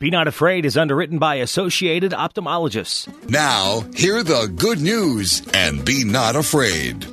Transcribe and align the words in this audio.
Be 0.00 0.10
Not 0.10 0.28
Afraid 0.28 0.64
is 0.64 0.76
underwritten 0.76 1.18
by 1.18 1.40
Associated 1.42 2.12
Ophthalmologists. 2.12 3.08
Now, 3.28 3.80
hear 3.96 4.22
the 4.22 4.46
good 4.46 4.80
news 4.80 5.42
and 5.52 5.84
be 5.84 6.04
not 6.04 6.36
afraid. 6.36 7.04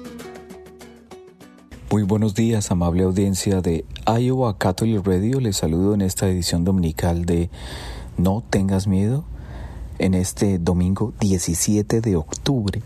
Muy 1.92 2.04
buenos 2.04 2.36
días, 2.36 2.70
amable 2.70 3.02
audiencia 3.02 3.62
de 3.62 3.86
Iowa 4.06 4.60
Catholic 4.60 5.04
Radio. 5.04 5.40
Les 5.40 5.58
saludo 5.58 5.96
en 5.96 6.02
esta 6.02 6.30
edición 6.30 6.64
dominical 6.64 7.26
de 7.26 7.50
No 8.20 8.44
tengas 8.48 8.86
miedo, 8.86 9.26
en 9.98 10.14
este 10.14 10.60
domingo 10.60 11.12
17 11.20 12.02
de 12.02 12.16
octubre 12.16 12.84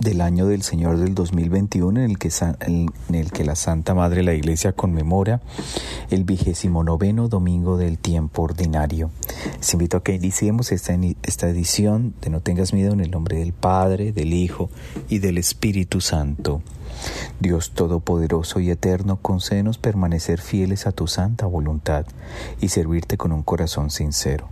del 0.00 0.20
año 0.20 0.46
del 0.46 0.62
Señor 0.62 0.98
del 0.98 1.14
2021 1.14 2.00
en 2.00 2.10
el 2.10 2.18
que, 2.18 2.30
en 2.60 2.90
el 3.14 3.30
que 3.30 3.44
la 3.44 3.54
Santa 3.54 3.94
Madre 3.94 4.22
la 4.22 4.34
Iglesia 4.34 4.72
conmemora 4.72 5.40
el 6.10 6.24
vigésimo 6.24 6.84
noveno 6.84 7.28
domingo 7.28 7.76
del 7.76 7.98
tiempo 7.98 8.42
ordinario. 8.42 9.10
Les 9.56 9.72
invito 9.72 9.96
a 9.96 10.02
que 10.02 10.14
iniciemos 10.14 10.72
esta, 10.72 10.96
esta 11.22 11.48
edición 11.48 12.14
de 12.20 12.30
No 12.30 12.40
tengas 12.40 12.72
miedo 12.72 12.92
en 12.92 13.00
el 13.00 13.10
nombre 13.10 13.38
del 13.38 13.52
Padre, 13.52 14.12
del 14.12 14.32
Hijo 14.32 14.70
y 15.08 15.18
del 15.18 15.38
Espíritu 15.38 16.00
Santo. 16.00 16.62
Dios 17.40 17.72
Todopoderoso 17.72 18.60
y 18.60 18.70
Eterno, 18.70 19.18
concédenos 19.20 19.78
permanecer 19.78 20.40
fieles 20.40 20.86
a 20.86 20.92
tu 20.92 21.06
santa 21.06 21.46
voluntad 21.46 22.06
y 22.60 22.68
servirte 22.68 23.16
con 23.16 23.32
un 23.32 23.42
corazón 23.42 23.90
sincero 23.90 24.48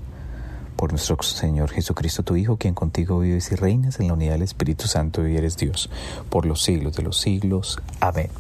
por 0.83 0.91
nuestro 0.91 1.17
Señor 1.23 1.71
Jesucristo, 1.71 2.25
tu 2.25 2.35
Hijo, 2.35 2.57
quien 2.57 2.75
contigo 2.75 3.21
vives 3.21 3.53
y 3.53 3.55
reinas 3.55 4.01
en 4.01 4.09
la 4.09 4.15
unidad 4.15 4.33
del 4.33 4.43
Espíritu 4.43 4.89
Santo 4.89 5.29
y 5.29 5.37
eres 5.37 5.57
Dios, 5.57 5.89
por 6.29 6.45
los 6.45 6.61
siglos 6.61 6.97
de 6.97 7.05
los 7.05 7.21
siglos. 7.21 7.79
Amén. 8.01 8.31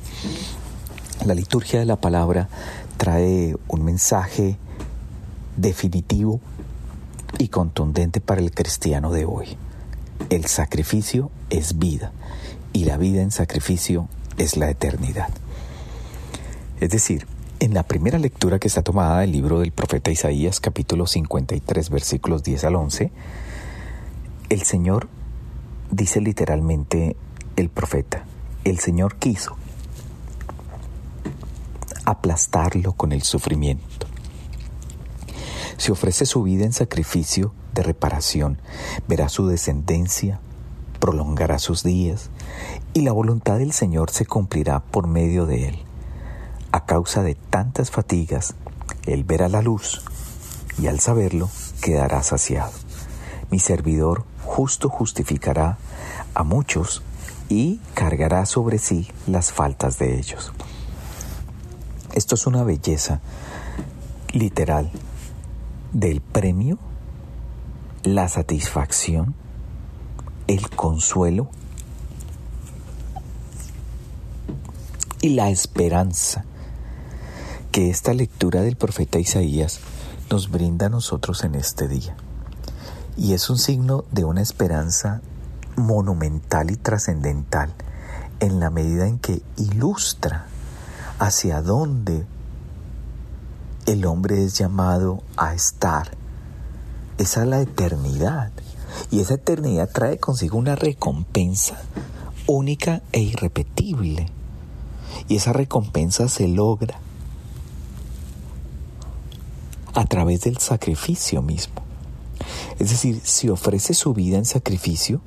La 1.24 1.36
liturgia 1.36 1.78
de 1.78 1.86
la 1.86 2.00
palabra 2.00 2.48
trae 2.96 3.54
un 3.68 3.84
mensaje 3.84 4.56
definitivo 5.56 6.40
y 7.38 7.46
contundente 7.46 8.20
para 8.20 8.40
el 8.40 8.50
cristiano 8.50 9.12
de 9.12 9.24
hoy. 9.24 9.56
El 10.28 10.46
sacrificio 10.46 11.30
es 11.48 11.78
vida 11.78 12.10
y 12.72 12.86
la 12.86 12.96
vida 12.96 13.22
en 13.22 13.30
sacrificio 13.30 14.08
es 14.36 14.56
la 14.56 14.68
eternidad. 14.68 15.28
Es 16.80 16.90
decir, 16.90 17.24
en 17.62 17.74
la 17.74 17.84
primera 17.84 18.18
lectura 18.18 18.58
que 18.58 18.66
está 18.66 18.82
tomada 18.82 19.20
del 19.20 19.30
libro 19.30 19.60
del 19.60 19.70
profeta 19.70 20.10
Isaías, 20.10 20.58
capítulo 20.58 21.06
53, 21.06 21.90
versículos 21.90 22.42
10 22.42 22.64
al 22.64 22.74
11, 22.74 23.12
el 24.48 24.62
Señor 24.62 25.06
dice 25.88 26.20
literalmente 26.20 27.14
el 27.54 27.68
profeta, 27.68 28.24
el 28.64 28.80
Señor 28.80 29.14
quiso 29.14 29.56
aplastarlo 32.04 32.94
con 32.94 33.12
el 33.12 33.22
sufrimiento. 33.22 34.08
Si 35.76 35.92
ofrece 35.92 36.26
su 36.26 36.42
vida 36.42 36.64
en 36.64 36.72
sacrificio 36.72 37.54
de 37.74 37.84
reparación, 37.84 38.58
verá 39.06 39.28
su 39.28 39.46
descendencia, 39.46 40.40
prolongará 40.98 41.60
sus 41.60 41.84
días, 41.84 42.30
y 42.92 43.02
la 43.02 43.12
voluntad 43.12 43.58
del 43.58 43.70
Señor 43.70 44.10
se 44.10 44.26
cumplirá 44.26 44.80
por 44.80 45.06
medio 45.06 45.46
de 45.46 45.68
él 45.68 45.84
a 46.72 46.86
causa 46.86 47.22
de 47.22 47.34
tantas 47.34 47.90
fatigas, 47.90 48.54
él 49.06 49.24
verá 49.24 49.48
la 49.48 49.62
luz 49.62 50.02
y 50.78 50.86
al 50.86 51.00
saberlo 51.00 51.50
quedará 51.82 52.22
saciado. 52.22 52.72
Mi 53.50 53.58
servidor 53.58 54.24
justo 54.44 54.88
justificará 54.88 55.76
a 56.34 56.42
muchos 56.42 57.02
y 57.50 57.80
cargará 57.94 58.46
sobre 58.46 58.78
sí 58.78 59.10
las 59.26 59.52
faltas 59.52 59.98
de 59.98 60.18
ellos. 60.18 60.52
Esto 62.14 62.34
es 62.34 62.46
una 62.46 62.62
belleza 62.62 63.20
literal 64.32 64.90
del 65.92 66.22
premio, 66.22 66.78
la 68.02 68.28
satisfacción, 68.28 69.34
el 70.46 70.70
consuelo 70.70 71.50
y 75.20 75.30
la 75.30 75.50
esperanza 75.50 76.46
que 77.72 77.88
esta 77.88 78.12
lectura 78.12 78.60
del 78.60 78.76
profeta 78.76 79.18
Isaías 79.18 79.80
nos 80.30 80.50
brinda 80.50 80.86
a 80.86 80.90
nosotros 80.90 81.42
en 81.42 81.54
este 81.54 81.88
día. 81.88 82.14
Y 83.16 83.32
es 83.32 83.48
un 83.48 83.56
signo 83.56 84.04
de 84.10 84.24
una 84.24 84.42
esperanza 84.42 85.22
monumental 85.76 86.70
y 86.70 86.76
trascendental 86.76 87.72
en 88.40 88.60
la 88.60 88.68
medida 88.68 89.06
en 89.06 89.18
que 89.18 89.40
ilustra 89.56 90.44
hacia 91.18 91.62
dónde 91.62 92.26
el 93.86 94.04
hombre 94.04 94.44
es 94.44 94.58
llamado 94.58 95.22
a 95.38 95.54
estar. 95.54 96.10
Esa 97.16 97.42
es 97.42 97.48
la 97.48 97.62
eternidad. 97.62 98.52
Y 99.10 99.20
esa 99.20 99.34
eternidad 99.34 99.88
trae 99.90 100.18
consigo 100.18 100.58
una 100.58 100.76
recompensa 100.76 101.80
única 102.46 103.00
e 103.12 103.20
irrepetible. 103.20 104.26
Y 105.26 105.36
esa 105.36 105.54
recompensa 105.54 106.28
se 106.28 106.48
logra 106.48 107.00
a 109.94 110.04
través 110.04 110.42
del 110.42 110.58
sacrificio 110.58 111.42
mismo. 111.42 111.82
Es 112.78 112.90
decir, 112.90 113.20
si 113.22 113.48
ofrece 113.48 113.94
su 113.94 114.14
vida 114.14 114.38
en 114.38 114.44
sacrificio, 114.44 115.20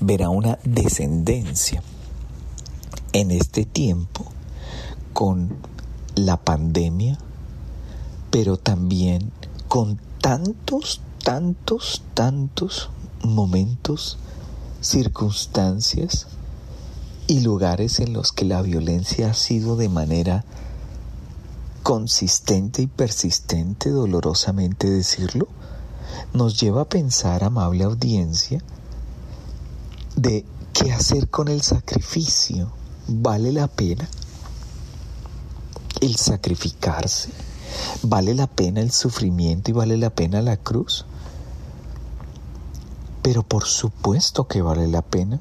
verá 0.00 0.30
una 0.30 0.58
descendencia. 0.64 1.82
En 3.12 3.30
este 3.30 3.64
tiempo, 3.64 4.26
con 5.12 5.56
la 6.14 6.36
pandemia, 6.36 7.18
pero 8.30 8.58
también 8.58 9.32
con 9.68 9.98
tantos, 10.20 11.00
tantos, 11.22 12.02
tantos 12.14 12.90
momentos, 13.22 14.18
circunstancias 14.80 16.26
y 17.26 17.40
lugares 17.40 18.00
en 18.00 18.12
los 18.12 18.32
que 18.32 18.44
la 18.44 18.62
violencia 18.62 19.30
ha 19.30 19.34
sido 19.34 19.76
de 19.76 19.88
manera 19.88 20.44
consistente 21.86 22.82
y 22.82 22.88
persistente, 22.88 23.90
dolorosamente 23.90 24.90
decirlo, 24.90 25.46
nos 26.32 26.58
lleva 26.58 26.80
a 26.80 26.88
pensar, 26.88 27.44
amable 27.44 27.84
audiencia, 27.84 28.60
de 30.16 30.44
qué 30.72 30.90
hacer 30.90 31.28
con 31.28 31.46
el 31.46 31.62
sacrificio. 31.62 32.72
¿Vale 33.06 33.52
la 33.52 33.68
pena 33.68 34.08
el 36.00 36.16
sacrificarse? 36.16 37.30
¿Vale 38.02 38.34
la 38.34 38.48
pena 38.48 38.80
el 38.80 38.90
sufrimiento 38.90 39.70
y 39.70 39.74
vale 39.74 39.96
la 39.96 40.10
pena 40.10 40.42
la 40.42 40.56
cruz? 40.56 41.06
Pero 43.22 43.44
por 43.44 43.64
supuesto 43.64 44.48
que 44.48 44.60
vale 44.60 44.88
la 44.88 45.02
pena. 45.02 45.38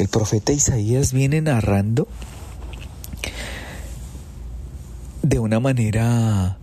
El 0.00 0.08
profeta 0.08 0.52
Isaías 0.52 1.12
viene 1.12 1.40
narrando 1.42 2.08
de 5.28 5.40
una 5.40 5.58
manera 5.58 6.56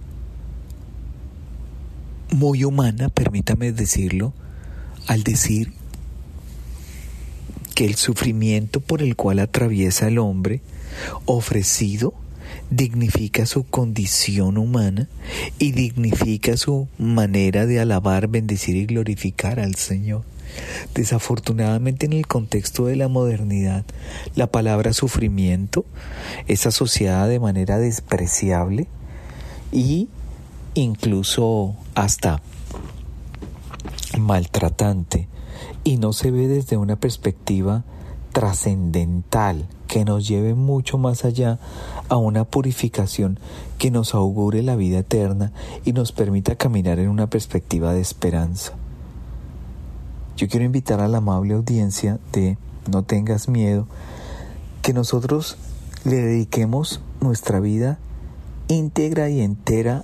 muy 2.31 2.63
humana, 2.63 3.09
permítame 3.09 3.73
decirlo, 3.73 4.31
al 5.07 5.23
decir 5.23 5.73
que 7.75 7.83
el 7.83 7.95
sufrimiento 7.95 8.79
por 8.79 9.01
el 9.01 9.17
cual 9.17 9.39
atraviesa 9.39 10.07
el 10.07 10.17
hombre 10.17 10.61
ofrecido 11.25 12.13
dignifica 12.69 13.45
su 13.45 13.65
condición 13.65 14.57
humana 14.57 15.09
y 15.59 15.73
dignifica 15.73 16.55
su 16.55 16.87
manera 16.97 17.65
de 17.65 17.81
alabar, 17.81 18.29
bendecir 18.29 18.77
y 18.77 18.85
glorificar 18.85 19.59
al 19.59 19.75
Señor. 19.75 20.23
Desafortunadamente 20.93 22.05
en 22.05 22.13
el 22.13 22.27
contexto 22.27 22.85
de 22.85 22.95
la 22.95 23.07
modernidad, 23.07 23.85
la 24.35 24.47
palabra 24.47 24.93
sufrimiento 24.93 25.85
es 26.47 26.65
asociada 26.65 27.27
de 27.27 27.39
manera 27.39 27.77
despreciable 27.77 28.87
y 29.71 30.09
incluso 30.75 31.75
hasta 31.95 32.41
maltratante 34.19 35.27
y 35.83 35.97
no 35.97 36.13
se 36.13 36.31
ve 36.31 36.47
desde 36.47 36.77
una 36.77 36.95
perspectiva 36.95 37.83
trascendental 38.31 39.67
que 39.87 40.05
nos 40.05 40.27
lleve 40.27 40.55
mucho 40.55 40.97
más 40.97 41.23
allá 41.23 41.59
a 42.09 42.17
una 42.17 42.45
purificación 42.45 43.39
que 43.77 43.91
nos 43.91 44.15
augure 44.15 44.63
la 44.63 44.75
vida 44.75 44.99
eterna 44.99 45.51
y 45.85 45.93
nos 45.93 46.11
permita 46.11 46.55
caminar 46.55 46.99
en 46.99 47.09
una 47.09 47.29
perspectiva 47.29 47.93
de 47.93 48.01
esperanza. 48.01 48.73
Yo 50.35 50.47
quiero 50.47 50.65
invitar 50.65 50.99
a 50.99 51.07
la 51.07 51.19
amable 51.19 51.53
audiencia 51.53 52.19
de 52.31 52.57
No 52.89 53.03
tengas 53.03 53.47
miedo, 53.47 53.87
que 54.81 54.93
nosotros 54.93 55.57
le 56.05 56.17
dediquemos 56.17 57.01
nuestra 57.21 57.59
vida 57.59 57.99
íntegra 58.67 59.29
y 59.29 59.41
entera 59.41 60.03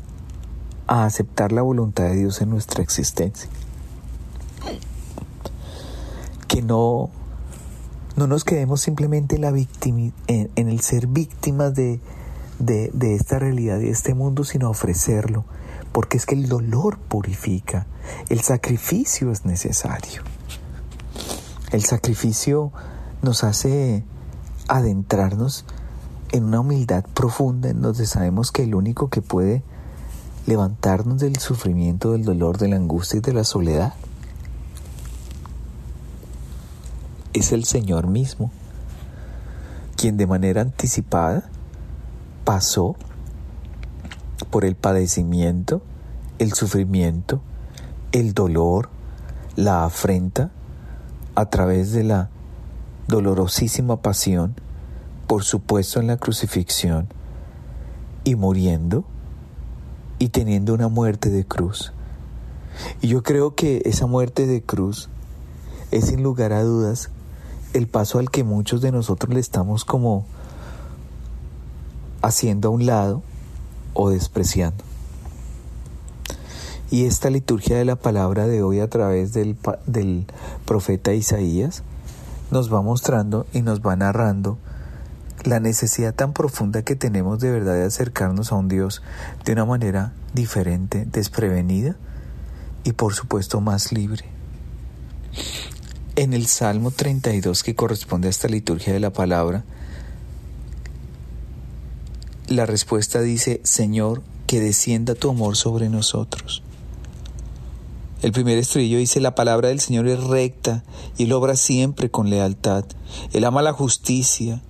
a 0.87 1.05
aceptar 1.05 1.51
la 1.51 1.61
voluntad 1.61 2.05
de 2.05 2.15
Dios 2.15 2.41
en 2.41 2.49
nuestra 2.51 2.83
existencia. 2.83 3.49
Que 6.47 6.61
no, 6.61 7.09
no 8.15 8.27
nos 8.27 8.43
quedemos 8.43 8.81
simplemente 8.81 9.35
en, 9.35 9.41
la 9.41 9.49
en, 9.49 10.49
el 10.55 10.79
ser 10.81 11.07
víctimas 11.07 11.73
de, 11.73 11.99
de, 12.59 12.91
de 12.93 13.15
esta 13.15 13.39
realidad 13.39 13.79
y 13.79 13.85
de 13.85 13.91
este 13.91 14.13
mundo, 14.13 14.43
sino 14.43 14.69
ofrecerlo 14.69 15.45
porque 15.91 16.17
es 16.17 16.25
que 16.25 16.35
el 16.35 16.47
dolor 16.47 16.97
purifica, 16.99 17.87
el 18.29 18.41
sacrificio 18.41 19.31
es 19.31 19.45
necesario. 19.45 20.23
El 21.71 21.83
sacrificio 21.83 22.71
nos 23.21 23.43
hace 23.43 24.03
adentrarnos 24.67 25.65
en 26.31 26.45
una 26.45 26.59
humildad 26.59 27.03
profunda 27.13 27.69
en 27.69 27.81
donde 27.81 28.05
sabemos 28.05 28.51
que 28.51 28.63
el 28.63 28.75
único 28.75 29.09
que 29.09 29.21
puede 29.21 29.63
levantarnos 30.45 31.19
del 31.19 31.37
sufrimiento, 31.37 32.13
del 32.13 32.23
dolor, 32.23 32.57
de 32.57 32.69
la 32.69 32.75
angustia 32.75 33.17
y 33.17 33.21
de 33.21 33.33
la 33.33 33.43
soledad 33.43 33.93
es 37.33 37.51
el 37.51 37.65
Señor 37.65 38.07
mismo, 38.07 38.51
quien 39.95 40.17
de 40.17 40.27
manera 40.27 40.61
anticipada 40.61 41.49
pasó 42.43 42.95
por 44.49 44.65
el 44.65 44.75
padecimiento, 44.75 45.81
el 46.39 46.53
sufrimiento, 46.53 47.41
el 48.11 48.33
dolor, 48.33 48.89
la 49.55 49.85
afrenta, 49.85 50.51
a 51.35 51.45
través 51.45 51.91
de 51.91 52.03
la 52.03 52.29
dolorosísima 53.07 54.01
pasión, 54.01 54.55
por 55.27 55.43
supuesto 55.43 55.99
en 55.99 56.07
la 56.07 56.17
crucifixión, 56.17 57.07
y 58.23 58.35
muriendo 58.35 59.05
y 60.17 60.29
teniendo 60.29 60.73
una 60.73 60.89
muerte 60.89 61.29
de 61.29 61.45
cruz. 61.45 61.93
Y 63.01 63.07
yo 63.07 63.23
creo 63.23 63.55
que 63.55 63.81
esa 63.85 64.05
muerte 64.05 64.47
de 64.47 64.61
cruz 64.61 65.09
es 65.91 66.05
sin 66.05 66.23
lugar 66.23 66.53
a 66.53 66.63
dudas 66.63 67.09
el 67.73 67.87
paso 67.87 68.19
al 68.19 68.29
que 68.31 68.43
muchos 68.43 68.81
de 68.81 68.91
nosotros 68.91 69.33
le 69.33 69.39
estamos 69.39 69.85
como 69.85 70.25
haciendo 72.21 72.69
a 72.69 72.71
un 72.71 72.85
lado 72.85 73.23
o 73.93 74.09
despreciando. 74.09 74.83
Y 76.91 77.05
esta 77.05 77.29
liturgia 77.29 77.77
de 77.77 77.85
la 77.85 77.95
palabra 77.95 78.47
de 78.47 78.63
hoy 78.63 78.79
a 78.79 78.89
través 78.89 79.33
del, 79.33 79.55
del 79.85 80.25
profeta 80.65 81.13
Isaías 81.13 81.83
nos 82.49 82.73
va 82.73 82.81
mostrando 82.81 83.45
y 83.53 83.61
nos 83.61 83.81
va 83.81 83.95
narrando 83.95 84.57
la 85.43 85.59
necesidad 85.59 86.13
tan 86.13 86.33
profunda 86.33 86.81
que 86.81 86.95
tenemos 86.95 87.39
de 87.39 87.51
verdad 87.51 87.75
de 87.75 87.85
acercarnos 87.85 88.51
a 88.51 88.55
un 88.55 88.67
Dios 88.67 89.01
de 89.45 89.53
una 89.53 89.65
manera 89.65 90.13
diferente, 90.33 91.05
desprevenida 91.05 91.95
y 92.83 92.93
por 92.93 93.13
supuesto 93.13 93.61
más 93.61 93.91
libre. 93.91 94.25
En 96.15 96.33
el 96.33 96.47
Salmo 96.47 96.91
32 96.91 97.63
que 97.63 97.75
corresponde 97.75 98.27
a 98.27 98.31
esta 98.31 98.47
liturgia 98.47 98.93
de 98.93 98.99
la 98.99 99.11
palabra, 99.11 99.63
la 102.49 102.65
respuesta 102.65 103.21
dice, 103.21 103.61
Señor, 103.63 104.23
que 104.47 104.59
descienda 104.59 105.13
tu 105.13 105.29
amor 105.29 105.55
sobre 105.55 105.89
nosotros. 105.89 106.63
El 108.21 108.31
primer 108.31 108.57
estribillo 108.57 108.97
dice, 108.97 109.19
la 109.19 109.35
palabra 109.35 109.69
del 109.69 109.79
Señor 109.79 110.07
es 110.07 110.21
recta 110.21 110.83
y 111.17 111.23
Él 111.25 111.33
obra 111.33 111.55
siempre 111.55 112.09
con 112.09 112.29
lealtad. 112.29 112.85
Él 113.31 113.45
ama 113.45 113.61
la 113.61 113.71
justicia 113.71 114.61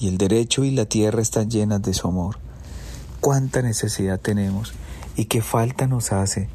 y 0.00 0.08
el 0.08 0.18
derecho 0.18 0.64
y 0.64 0.72
la 0.72 0.84
tierra 0.84 1.22
están 1.22 1.48
llenas 1.48 1.80
de 1.82 1.94
su 1.94 2.08
amor. 2.08 2.38
Cuánta 3.20 3.62
necesidad 3.62 4.20
tenemos 4.20 4.74
y 5.16 5.26
qué 5.26 5.40
falta 5.40 5.86
nos 5.86 6.12
hace. 6.12 6.48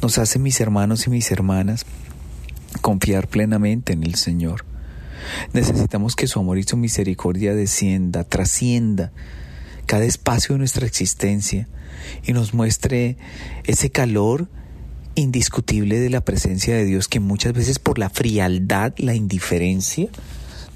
Nos 0.00 0.16
hace 0.18 0.38
mis 0.38 0.60
hermanos 0.60 1.06
y 1.06 1.10
mis 1.10 1.30
hermanas 1.32 1.84
confiar 2.80 3.26
plenamente 3.26 3.92
en 3.92 4.04
el 4.04 4.14
Señor. 4.14 4.64
Necesitamos 5.52 6.16
que 6.16 6.28
su 6.28 6.38
amor 6.38 6.58
y 6.58 6.62
su 6.62 6.76
misericordia 6.76 7.54
descienda, 7.54 8.24
trascienda 8.24 9.12
cada 9.90 10.04
espacio 10.04 10.54
de 10.54 10.60
nuestra 10.60 10.86
existencia 10.86 11.66
y 12.22 12.32
nos 12.32 12.54
muestre 12.54 13.16
ese 13.64 13.90
calor 13.90 14.46
indiscutible 15.16 15.98
de 15.98 16.10
la 16.10 16.20
presencia 16.20 16.76
de 16.76 16.84
Dios 16.84 17.08
que 17.08 17.18
muchas 17.18 17.54
veces 17.54 17.80
por 17.80 17.98
la 17.98 18.08
frialdad, 18.08 18.92
la 18.98 19.16
indiferencia 19.16 20.08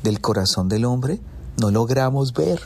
del 0.03 0.21
corazón 0.21 0.69
del 0.69 0.85
hombre, 0.85 1.21
no 1.59 1.71
logramos 1.71 2.33
ver, 2.33 2.61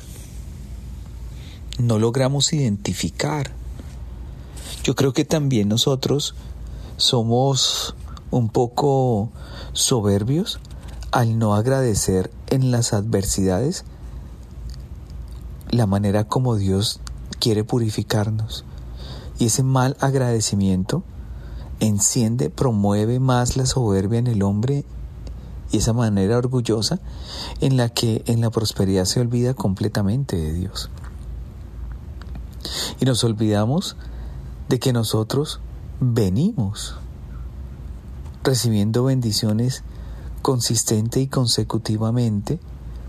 no 1.78 1.98
logramos 1.98 2.50
identificar. 2.54 3.50
Yo 4.84 4.94
creo 4.94 5.12
que 5.12 5.26
también 5.26 5.68
nosotros 5.68 6.34
somos 6.96 7.94
un 8.30 8.48
poco 8.48 9.30
soberbios 9.74 10.60
al 11.10 11.38
no 11.38 11.54
agradecer 11.54 12.30
en 12.48 12.70
las 12.70 12.94
adversidades 12.94 13.84
la 15.70 15.86
manera 15.86 16.24
como 16.24 16.56
Dios 16.56 17.00
quiere 17.38 17.64
purificarnos. 17.64 18.64
Y 19.38 19.46
ese 19.46 19.62
mal 19.62 19.96
agradecimiento 20.00 21.02
enciende, 21.80 22.50
promueve 22.50 23.20
más 23.20 23.56
la 23.56 23.66
soberbia 23.66 24.18
en 24.18 24.26
el 24.26 24.42
hombre 24.42 24.84
y 25.70 25.78
esa 25.78 25.92
manera 25.92 26.38
orgullosa 26.38 26.98
en 27.60 27.76
la 27.76 27.88
que 27.88 28.22
en 28.26 28.40
la 28.40 28.50
prosperidad 28.50 29.04
se 29.04 29.20
olvida 29.20 29.54
completamente 29.54 30.36
de 30.36 30.52
Dios. 30.52 30.90
Y 33.00 33.04
nos 33.04 33.22
olvidamos 33.22 33.96
de 34.68 34.78
que 34.78 34.92
nosotros 34.92 35.60
venimos 36.00 36.96
recibiendo 38.42 39.04
bendiciones 39.04 39.82
consistente 40.42 41.20
y 41.20 41.26
consecutivamente 41.26 42.58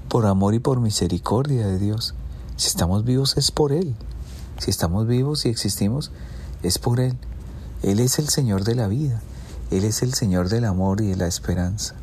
por 0.10 0.26
amor 0.26 0.54
y 0.54 0.60
por 0.60 0.80
misericordia 0.80 1.68
de 1.68 1.80
Dios. 1.80 2.16
Si 2.60 2.68
estamos 2.68 3.06
vivos 3.06 3.38
es 3.38 3.52
por 3.52 3.72
Él. 3.72 3.96
Si 4.58 4.70
estamos 4.70 5.08
vivos 5.08 5.46
y 5.46 5.50
existimos 5.50 6.12
es 6.62 6.78
por 6.78 7.00
Él. 7.00 7.16
Él 7.84 8.02
es 8.02 8.20
el 8.20 8.28
Señor 8.28 8.66
de 8.66 8.76
la 8.76 8.90
vida. 8.90 9.22
Él 9.72 9.86
es 9.86 10.04
el 10.04 10.14
Señor 10.14 10.50
del 10.50 10.66
amor 10.66 11.00
y 11.00 11.08
de 11.08 11.16
la 11.16 11.26
esperanza. 11.26 11.96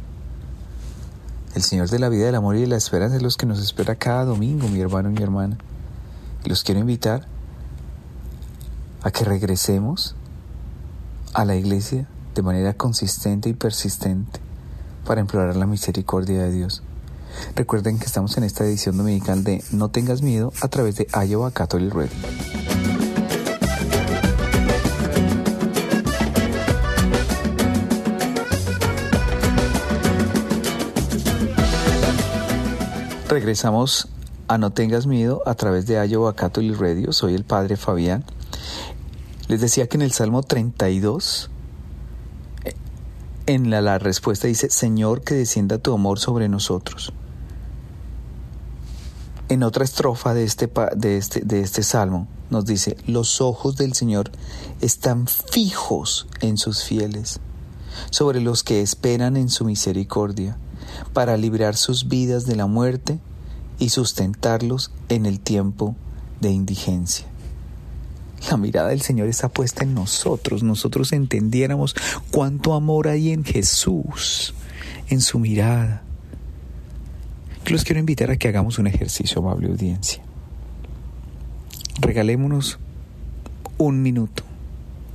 El 1.55 1.63
Señor 1.63 1.91
de 1.91 1.99
la 1.99 2.09
vida, 2.09 2.25
del 2.25 2.37
amor 2.37 2.57
y 2.57 2.63
de 2.63 2.69
la 2.69 2.79
esperanza 2.79 3.17
es 3.17 3.23
los 3.23 3.37
que 3.37 3.45
nos 3.45 3.61
espera 3.61 3.97
cada 3.97 4.25
domingo, 4.25 4.67
mi 4.69 4.81
hermano 4.81 5.11
y 5.11 5.13
mi 5.13 5.23
hermana. 5.23 5.59
Y 6.43 6.49
los 6.49 6.65
quiero 6.65 6.81
invitar 6.81 7.27
a 9.03 9.11
que 9.11 9.27
regresemos 9.27 10.17
a 11.35 11.45
la 11.45 11.55
iglesia 11.55 12.09
de 12.35 12.41
manera 12.41 12.73
consistente 12.73 13.51
y 13.51 13.53
persistente 13.53 14.41
para 15.05 15.21
implorar 15.21 15.55
la 15.55 15.67
misericordia 15.67 16.45
de 16.45 16.51
Dios. 16.51 16.83
Recuerden 17.55 17.99
que 17.99 18.07
estamos 18.07 18.37
en 18.37 18.45
esta 18.45 18.65
edición 18.65 18.97
dominical 18.97 19.45
de 19.45 19.63
No 19.73 19.89
tengas 19.89 20.23
miedo 20.23 20.53
a 20.61 20.69
través 20.69 20.97
de 20.97 21.07
Iowa 21.27 21.51
Catholic 21.51 21.95
Radio. 21.95 22.11
Regresamos 33.29 34.09
a 34.49 34.57
No 34.57 34.73
tengas 34.73 35.07
miedo 35.07 35.43
a 35.47 35.55
través 35.55 35.87
de 35.87 36.07
Iowa 36.07 36.35
Catholic 36.35 36.79
Radio. 36.79 37.13
Soy 37.13 37.35
el 37.35 37.45
padre 37.45 37.77
Fabián. 37.77 38.25
Les 39.49 39.61
decía 39.61 39.89
que 39.89 39.97
en 39.97 40.03
el 40.03 40.13
Salmo 40.13 40.43
32, 40.43 41.51
eh, 42.65 42.75
en 43.47 43.71
la, 43.71 43.81
la 43.81 43.99
respuesta 43.99 44.49
dice, 44.49 44.71
Señor, 44.71 45.23
que 45.23 45.35
descienda 45.35 45.79
tu 45.79 45.93
amor 45.93 46.19
sobre 46.19 46.49
nosotros. 46.49 47.13
En 49.49 49.63
otra 49.63 49.85
estrofa 49.85 50.35
de 50.35 50.43
este, 50.43 50.69
de, 50.97 51.19
este, 51.19 51.41
de 51.41 51.61
este 51.61 51.85
salmo 51.85 52.27
nos 52.51 52.65
dice, 52.65 52.97
los 53.07 53.41
ojos 53.41 53.77
del 53.77 53.93
Señor 53.93 54.33
están 54.81 55.29
fijos 55.29 56.27
en 56.41 56.59
sus 56.59 56.83
fieles, 56.83 57.39
sobre 58.11 58.41
los 58.41 58.65
que 58.65 58.83
esperan 58.83 59.37
en 59.37 59.49
su 59.49 59.65
misericordia 59.65 60.59
para 61.13 61.37
librar 61.37 61.77
sus 61.77 62.09
vidas 62.09 62.47
de 62.47 62.57
la 62.57 62.67
muerte 62.67 63.21
y 63.79 63.91
sustentarlos 63.91 64.91
en 65.09 65.27
el 65.27 65.39
tiempo 65.39 65.95
de 66.41 66.51
indigencia. 66.51 67.27
La 68.51 68.57
mirada 68.57 68.89
del 68.89 69.01
Señor 69.01 69.29
está 69.29 69.49
puesta 69.49 69.85
en 69.85 69.95
nosotros, 69.95 70.65
nosotros 70.65 71.13
entendiéramos 71.13 71.95
cuánto 72.33 72.75
amor 72.75 73.07
hay 73.07 73.31
en 73.31 73.45
Jesús, 73.45 74.55
en 75.09 75.21
su 75.21 75.39
mirada. 75.39 76.06
Los 77.69 77.83
quiero 77.83 77.99
invitar 77.99 78.31
a 78.31 78.37
que 78.37 78.47
hagamos 78.47 78.79
un 78.79 78.87
ejercicio, 78.87 79.41
amable 79.41 79.67
audiencia. 79.67 80.23
Regalémonos 81.99 82.79
un 83.77 84.03
minuto, 84.03 84.45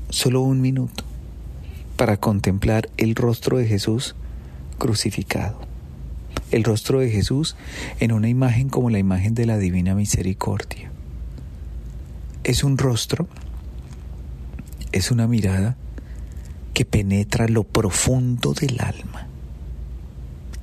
solo 0.10 0.42
un 0.42 0.60
minuto, 0.60 1.06
para 1.96 2.18
contemplar 2.18 2.90
el 2.98 3.16
rostro 3.16 3.58
de 3.58 3.68
Jesús 3.68 4.16
crucificado. 4.78 5.62
El 6.52 6.66
rostro 6.66 7.00
de 7.00 7.10
Jesús 7.10 7.56
en 8.02 8.12
una 8.12 8.28
imagen 8.28 8.68
como 8.68 8.90
la 8.90 9.00
imagen 9.00 9.34
de 9.34 9.46
la 9.46 9.58
divina 9.58 9.96
misericordia. 9.96 10.92
Es 12.44 12.66
un 12.66 12.78
rostro, 12.78 13.28
es 14.92 15.10
una 15.10 15.26
mirada 15.26 15.78
que 16.74 16.84
penetra 16.84 17.48
lo 17.48 17.64
profundo 17.64 18.54
del 18.54 18.82
alma, 18.82 19.28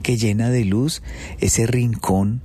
que 0.09 0.17
llena 0.17 0.49
de 0.49 0.65
luz 0.65 1.03
ese 1.39 1.67
rincón 1.67 2.41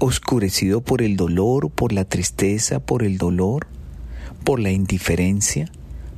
oscurecido 0.00 0.80
por 0.80 1.00
el 1.00 1.16
dolor, 1.16 1.70
por 1.70 1.92
la 1.92 2.04
tristeza, 2.04 2.80
por 2.80 3.04
el 3.04 3.18
dolor, 3.18 3.68
por 4.42 4.58
la 4.58 4.72
indiferencia, 4.72 5.70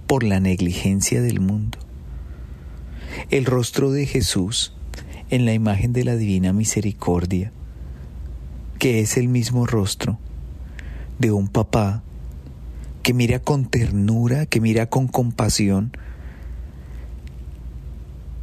por 0.07 0.23
la 0.23 0.41
negligencia 0.41 1.21
del 1.21 1.39
mundo. 1.39 1.77
El 3.29 3.45
rostro 3.45 3.91
de 3.91 4.07
Jesús 4.07 4.73
en 5.29 5.45
la 5.45 5.53
imagen 5.53 5.93
de 5.93 6.03
la 6.03 6.17
divina 6.17 6.55
misericordia, 6.55 7.53
que 8.79 9.01
es 9.01 9.19
el 9.19 9.29
mismo 9.29 9.67
rostro 9.67 10.19
de 11.19 11.31
un 11.31 11.49
papá 11.49 12.03
que 13.03 13.13
mira 13.13 13.39
con 13.39 13.67
ternura, 13.67 14.47
que 14.47 14.63
mira 14.63 14.87
con 14.87 15.09
compasión 15.09 15.93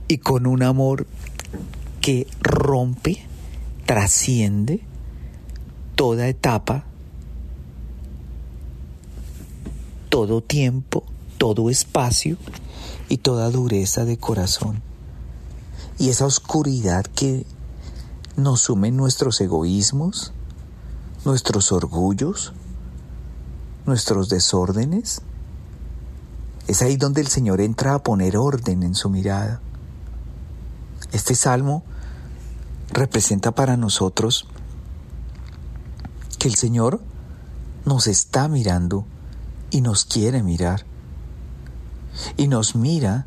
y 0.08 0.20
con 0.20 0.46
un 0.46 0.62
amor 0.62 1.08
que 2.08 2.26
rompe, 2.40 3.22
trasciende 3.86 4.80
toda 5.98 6.30
etapa, 6.30 6.86
todo 10.08 10.40
tiempo, 10.42 11.04
todo 11.38 11.70
espacio 11.70 12.38
y 13.10 13.18
toda 13.18 13.50
dureza 13.50 14.06
de 14.06 14.18
corazón. 14.18 14.82
Y 16.00 16.08
esa 16.08 16.26
oscuridad 16.26 17.04
que 17.08 17.46
nos 18.38 18.62
sume 18.62 18.90
nuestros 18.92 19.42
egoísmos, 19.42 20.32
nuestros 21.26 21.74
orgullos, 21.74 22.54
nuestros 23.86 24.30
desórdenes, 24.30 25.24
es 26.70 26.82
ahí 26.82 26.96
donde 26.96 27.20
el 27.20 27.28
Señor 27.28 27.60
entra 27.60 27.96
a 27.96 28.00
poner 28.00 28.38
orden 28.38 28.84
en 28.84 28.96
su 28.96 29.10
mirada. 29.10 29.60
Este 31.12 31.36
salmo 31.36 31.84
representa 32.98 33.52
para 33.52 33.78
nosotros 33.78 34.48
que 36.40 36.48
el 36.48 36.56
Señor 36.56 37.00
nos 37.86 38.08
está 38.08 38.48
mirando 38.48 39.06
y 39.72 39.82
nos 39.82 40.04
quiere 40.06 40.44
mirar. 40.44 40.86
Y 42.36 42.48
nos 42.48 42.76
mira 42.76 43.26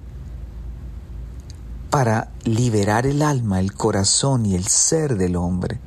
para 1.90 2.32
liberar 2.44 3.06
el 3.06 3.22
alma, 3.22 3.60
el 3.60 3.72
corazón 3.72 4.44
y 4.44 4.54
el 4.54 4.66
ser 4.66 5.16
del 5.16 5.36
hombre 5.36 5.80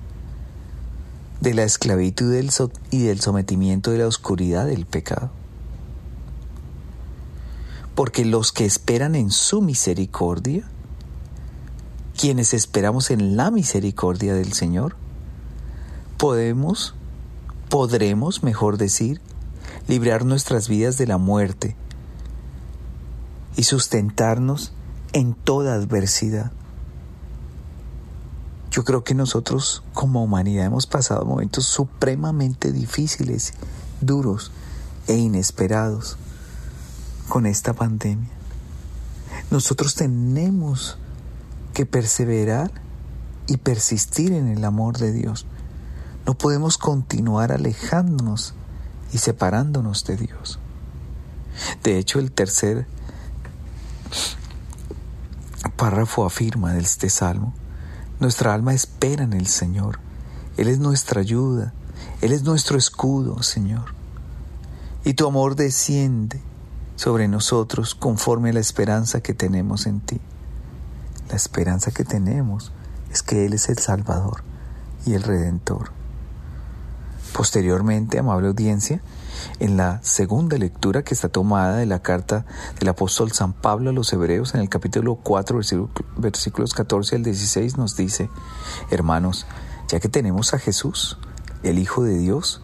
de 1.43 1.53
la 1.53 1.63
esclavitud 1.63 2.33
y 2.89 3.03
del 3.03 3.19
sometimiento 3.19 3.91
de 3.91 3.97
la 3.97 4.07
oscuridad 4.07 4.65
del 4.65 4.85
pecado. 4.85 5.29
Porque 7.95 8.23
los 8.23 8.53
que 8.53 8.65
esperan 8.65 9.13
en 9.15 9.29
su 9.29 9.61
misericordia, 9.61 10.63
quienes 12.17 12.53
esperamos 12.53 13.11
en 13.11 13.35
la 13.35 13.51
misericordia 13.51 14.33
del 14.33 14.53
Señor, 14.53 14.95
podemos, 16.17 16.95
podremos, 17.69 18.43
mejor 18.43 18.77
decir, 18.77 19.21
librar 19.87 20.25
nuestras 20.25 20.67
vidas 20.67 20.97
de 20.97 21.07
la 21.07 21.17
muerte 21.17 21.75
y 23.55 23.63
sustentarnos 23.63 24.73
en 25.11 25.33
toda 25.33 25.75
adversidad. 25.75 26.51
Yo 28.71 28.83
creo 28.83 29.03
que 29.03 29.13
nosotros 29.13 29.83
como 29.93 30.23
humanidad 30.23 30.65
hemos 30.65 30.87
pasado 30.87 31.25
momentos 31.25 31.65
supremamente 31.65 32.71
difíciles, 32.71 33.53
duros 34.01 34.51
e 35.07 35.15
inesperados 35.15 36.17
con 37.29 37.45
esta 37.45 37.73
pandemia. 37.73 38.29
Nosotros 39.51 39.93
tenemos 39.93 40.97
que 41.73 41.85
perseverar 41.85 42.71
y 43.47 43.57
persistir 43.57 44.31
en 44.31 44.47
el 44.47 44.63
amor 44.63 44.97
de 44.97 45.11
Dios. 45.11 45.45
No 46.25 46.35
podemos 46.35 46.77
continuar 46.77 47.51
alejándonos 47.51 48.53
y 49.11 49.17
separándonos 49.17 50.05
de 50.05 50.15
Dios. 50.15 50.59
De 51.83 51.97
hecho, 51.97 52.19
el 52.19 52.31
tercer 52.31 52.87
párrafo 55.75 56.25
afirma 56.25 56.73
de 56.73 56.79
este 56.79 57.09
salmo, 57.09 57.53
nuestra 58.19 58.53
alma 58.53 58.73
espera 58.73 59.23
en 59.23 59.33
el 59.33 59.47
Señor. 59.47 59.99
Él 60.55 60.67
es 60.67 60.79
nuestra 60.79 61.21
ayuda, 61.21 61.73
Él 62.21 62.31
es 62.31 62.43
nuestro 62.43 62.77
escudo, 62.77 63.43
Señor. 63.43 63.93
Y 65.03 65.15
tu 65.15 65.27
amor 65.27 65.55
desciende 65.55 66.41
sobre 66.95 67.27
nosotros 67.27 67.95
conforme 67.95 68.51
a 68.51 68.53
la 68.53 68.59
esperanza 68.59 69.21
que 69.21 69.33
tenemos 69.33 69.85
en 69.87 69.99
ti. 69.99 70.21
La 71.33 71.37
esperanza 71.37 71.89
que 71.89 72.03
tenemos 72.03 72.71
es 73.11 73.23
que 73.23 73.47
Él 73.47 73.53
es 73.53 73.67
el 73.67 73.79
Salvador 73.79 74.43
y 75.03 75.15
el 75.15 75.23
Redentor. 75.23 75.89
Posteriormente, 77.33 78.19
amable 78.19 78.49
audiencia, 78.49 79.01
en 79.57 79.75
la 79.75 79.99
segunda 80.03 80.59
lectura 80.59 81.01
que 81.01 81.15
está 81.15 81.29
tomada 81.29 81.77
de 81.77 81.87
la 81.87 82.03
carta 82.03 82.45
del 82.79 82.89
apóstol 82.89 83.31
San 83.31 83.51
Pablo 83.51 83.89
a 83.89 83.93
los 83.93 84.13
Hebreos, 84.13 84.53
en 84.53 84.61
el 84.61 84.69
capítulo 84.69 85.15
4, 85.15 85.59
versículos 86.17 86.75
14 86.75 87.15
al 87.15 87.23
16, 87.23 87.79
nos 87.79 87.97
dice, 87.97 88.29
hermanos, 88.91 89.47
ya 89.87 89.99
que 89.99 90.09
tenemos 90.09 90.53
a 90.53 90.59
Jesús, 90.59 91.17
el 91.63 91.79
Hijo 91.79 92.03
de 92.03 92.15
Dios, 92.15 92.61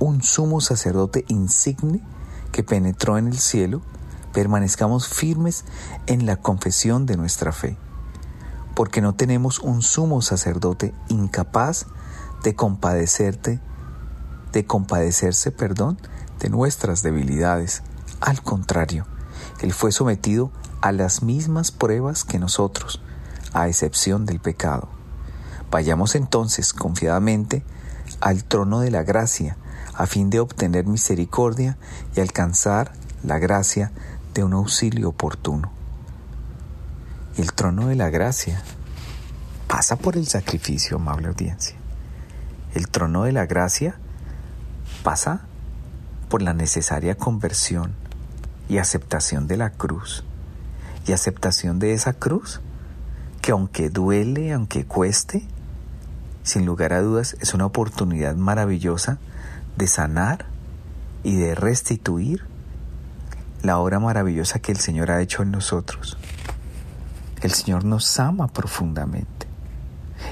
un 0.00 0.22
sumo 0.22 0.60
sacerdote 0.60 1.24
insigne 1.28 2.02
que 2.52 2.62
penetró 2.62 3.16
en 3.16 3.28
el 3.28 3.38
cielo, 3.38 3.80
permanezcamos 4.32 5.08
firmes 5.08 5.64
en 6.06 6.26
la 6.26 6.36
confesión 6.36 7.06
de 7.06 7.16
nuestra 7.16 7.52
fe, 7.52 7.76
porque 8.74 9.00
no 9.00 9.14
tenemos 9.14 9.58
un 9.58 9.82
sumo 9.82 10.22
sacerdote 10.22 10.94
incapaz 11.08 11.86
de 12.42 12.54
compadecerte, 12.54 13.60
de 14.52 14.64
compadecerse, 14.64 15.50
perdón, 15.50 15.98
de 16.40 16.48
nuestras 16.48 17.02
debilidades. 17.02 17.82
Al 18.20 18.42
contrario, 18.42 19.06
él 19.60 19.72
fue 19.72 19.92
sometido 19.92 20.50
a 20.80 20.92
las 20.92 21.22
mismas 21.22 21.70
pruebas 21.70 22.24
que 22.24 22.38
nosotros, 22.38 23.02
a 23.52 23.68
excepción 23.68 24.26
del 24.26 24.40
pecado. 24.40 24.88
Vayamos 25.70 26.14
entonces 26.14 26.72
confiadamente 26.72 27.62
al 28.20 28.44
trono 28.44 28.80
de 28.80 28.90
la 28.90 29.02
gracia, 29.02 29.56
a 29.94 30.06
fin 30.06 30.30
de 30.30 30.40
obtener 30.40 30.86
misericordia 30.86 31.76
y 32.16 32.20
alcanzar 32.20 32.92
la 33.22 33.38
gracia 33.38 33.92
de 34.34 34.44
un 34.44 34.52
auxilio 34.52 35.08
oportuno. 35.08 35.72
el 37.36 37.52
trono 37.52 37.86
de 37.86 37.96
la 37.96 38.10
gracia 38.10 38.62
pasa 39.66 39.96
por 39.96 40.16
el 40.16 40.26
sacrificio, 40.26 40.96
amable 40.96 41.28
audiencia. 41.28 41.76
El 42.74 42.88
trono 42.88 43.24
de 43.24 43.32
la 43.32 43.46
gracia 43.46 43.94
pasa 45.02 45.42
por 46.28 46.42
la 46.42 46.54
necesaria 46.54 47.16
conversión 47.16 47.92
y 48.68 48.78
aceptación 48.78 49.46
de 49.46 49.56
la 49.56 49.70
cruz. 49.70 50.24
Y 51.06 51.12
aceptación 51.12 51.78
de 51.78 51.94
esa 51.94 52.12
cruz 52.12 52.60
que 53.40 53.52
aunque 53.52 53.90
duele, 53.90 54.52
aunque 54.52 54.84
cueste, 54.84 55.46
sin 56.42 56.66
lugar 56.66 56.92
a 56.92 57.00
dudas 57.00 57.36
es 57.40 57.54
una 57.54 57.66
oportunidad 57.66 58.36
maravillosa 58.36 59.18
de 59.76 59.86
sanar 59.86 60.46
y 61.22 61.36
de 61.36 61.54
restituir 61.54 62.49
la 63.62 63.78
obra 63.78 63.98
maravillosa 63.98 64.58
que 64.58 64.72
el 64.72 64.78
Señor 64.78 65.10
ha 65.10 65.20
hecho 65.20 65.42
en 65.42 65.50
nosotros. 65.50 66.16
El 67.42 67.52
Señor 67.52 67.84
nos 67.84 68.18
ama 68.18 68.48
profundamente. 68.48 69.46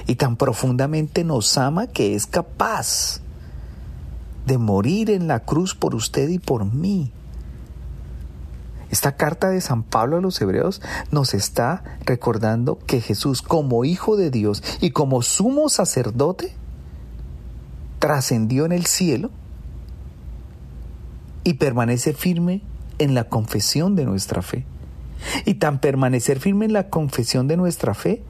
Y 0.05 0.15
tan 0.15 0.35
profundamente 0.35 1.23
nos 1.23 1.57
ama 1.57 1.87
que 1.87 2.15
es 2.15 2.27
capaz 2.27 3.21
de 4.45 4.57
morir 4.57 5.09
en 5.09 5.27
la 5.27 5.39
cruz 5.39 5.75
por 5.75 5.95
usted 5.95 6.29
y 6.29 6.39
por 6.39 6.65
mí. 6.65 7.11
Esta 8.91 9.15
carta 9.15 9.49
de 9.49 9.61
San 9.61 9.83
Pablo 9.83 10.17
a 10.17 10.21
los 10.21 10.41
Hebreos 10.41 10.81
nos 11.11 11.35
está 11.35 11.83
recordando 12.05 12.79
que 12.79 13.01
Jesús 13.01 13.43
como 13.43 13.85
Hijo 13.85 14.17
de 14.17 14.31
Dios 14.31 14.63
y 14.81 14.91
como 14.91 15.21
sumo 15.21 15.69
sacerdote 15.69 16.55
trascendió 17.99 18.65
en 18.65 18.71
el 18.71 18.87
cielo 18.87 19.29
y 21.43 21.55
permanece 21.55 22.13
firme 22.13 22.63
en 22.99 23.15
la 23.15 23.25
confesión 23.25 23.95
de 23.95 24.05
nuestra 24.05 24.41
fe. 24.41 24.65
Y 25.45 25.55
tan 25.55 25.79
permanecer 25.79 26.39
firme 26.39 26.65
en 26.65 26.73
la 26.73 26.89
confesión 26.89 27.47
de 27.47 27.57
nuestra 27.57 27.93
fe 27.93 28.23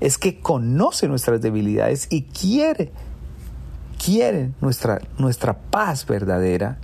es 0.00 0.18
que 0.18 0.40
conoce 0.40 1.08
nuestras 1.08 1.40
debilidades 1.40 2.08
y 2.10 2.22
quiere, 2.22 2.92
quiere 4.02 4.50
nuestra, 4.60 5.00
nuestra 5.18 5.56
paz 5.56 6.06
verdadera 6.06 6.78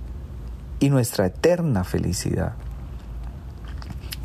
y 0.79 0.89
nuestra 0.89 1.27
eterna 1.27 1.83
felicidad. 1.83 2.53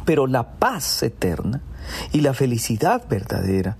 Pero 0.04 0.26
la 0.26 0.52
paz 0.52 1.02
eterna 1.02 1.60
y 2.12 2.22
la 2.22 2.32
felicidad 2.32 3.02
verdadera 3.08 3.76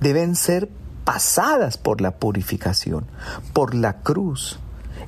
deben 0.00 0.36
ser 0.36 0.68
pasadas 1.04 1.78
por 1.78 2.00
la 2.00 2.16
purificación, 2.18 3.06
por 3.52 3.74
la 3.74 4.00
cruz, 4.00 4.58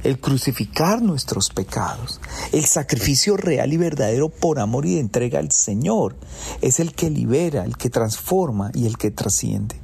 el 0.06 0.20
crucificar 0.20 1.02
nuestros 1.02 1.50
pecados, 1.50 2.20
el 2.52 2.64
sacrificio 2.64 3.36
real 3.36 3.72
y 3.72 3.76
verdadero 3.76 4.28
por 4.28 4.60
amor 4.60 4.86
y 4.86 4.94
de 4.94 5.00
entrega 5.00 5.40
al 5.40 5.50
Señor, 5.50 6.14
es 6.60 6.78
el 6.78 6.94
que 6.94 7.10
libera, 7.10 7.64
el 7.64 7.76
que 7.76 7.90
transforma 7.90 8.70
y 8.72 8.86
el 8.86 8.98
que 8.98 9.10
trasciende. 9.10 9.80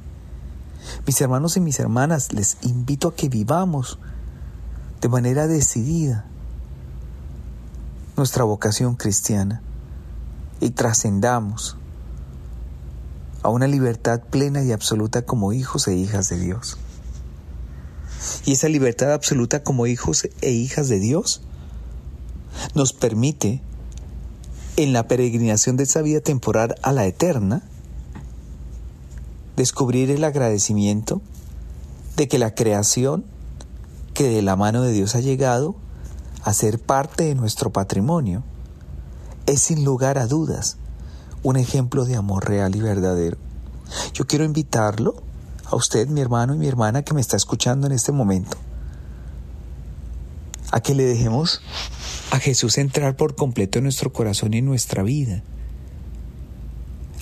Mis 1.05 1.19
hermanos 1.19 1.57
y 1.57 1.59
mis 1.59 1.77
hermanas, 1.79 2.31
les 2.31 2.57
invito 2.61 3.09
a 3.09 3.15
que 3.15 3.27
vivamos 3.27 3.99
de 5.01 5.09
manera 5.09 5.47
decidida 5.47 6.25
nuestra 8.15 8.45
vocación 8.45 8.95
cristiana 8.95 9.61
y 10.61 10.69
trascendamos 10.69 11.75
a 13.41 13.49
una 13.49 13.67
libertad 13.67 14.21
plena 14.21 14.63
y 14.63 14.71
absoluta 14.71 15.23
como 15.23 15.51
hijos 15.51 15.89
e 15.89 15.95
hijas 15.95 16.29
de 16.29 16.39
Dios. 16.39 16.77
Y 18.45 18.53
esa 18.53 18.69
libertad 18.69 19.13
absoluta 19.13 19.63
como 19.63 19.87
hijos 19.87 20.27
e 20.41 20.51
hijas 20.51 20.89
de 20.89 20.99
Dios 20.99 21.41
nos 22.75 22.93
permite, 22.93 23.61
en 24.75 24.93
la 24.93 25.07
peregrinación 25.07 25.77
de 25.77 25.83
esa 25.83 26.01
vida 26.01 26.19
temporal 26.19 26.75
a 26.81 26.91
la 26.91 27.05
eterna, 27.05 27.63
descubrir 29.55 30.09
el 30.09 30.23
agradecimiento 30.23 31.21
de 32.15 32.27
que 32.27 32.39
la 32.39 32.55
creación 32.55 33.25
que 34.13 34.29
de 34.29 34.41
la 34.41 34.55
mano 34.55 34.81
de 34.81 34.91
Dios 34.91 35.15
ha 35.15 35.19
llegado 35.19 35.75
a 36.43 36.53
ser 36.53 36.79
parte 36.79 37.23
de 37.23 37.35
nuestro 37.35 37.71
patrimonio 37.71 38.43
es 39.45 39.61
sin 39.61 39.83
lugar 39.83 40.17
a 40.17 40.27
dudas 40.27 40.77
un 41.43 41.57
ejemplo 41.57 42.05
de 42.05 42.15
amor 42.15 42.47
real 42.47 42.75
y 42.75 42.81
verdadero. 42.81 43.37
Yo 44.13 44.25
quiero 44.25 44.45
invitarlo 44.45 45.15
a 45.73 45.77
usted, 45.77 46.07
mi 46.07 46.21
hermano 46.21 46.55
y 46.55 46.57
mi 46.57 46.67
hermana 46.67 47.03
que 47.03 47.13
me 47.13 47.21
está 47.21 47.35
escuchando 47.35 47.87
en 47.87 47.93
este 47.93 48.11
momento, 48.11 48.57
a 50.71 50.81
que 50.81 50.95
le 50.95 51.03
dejemos 51.03 51.61
a 52.31 52.39
Jesús 52.39 52.77
entrar 52.77 53.15
por 53.15 53.35
completo 53.35 53.79
en 53.79 53.83
nuestro 53.83 54.13
corazón 54.13 54.53
y 54.53 54.59
en 54.59 54.65
nuestra 54.65 55.03
vida, 55.03 55.43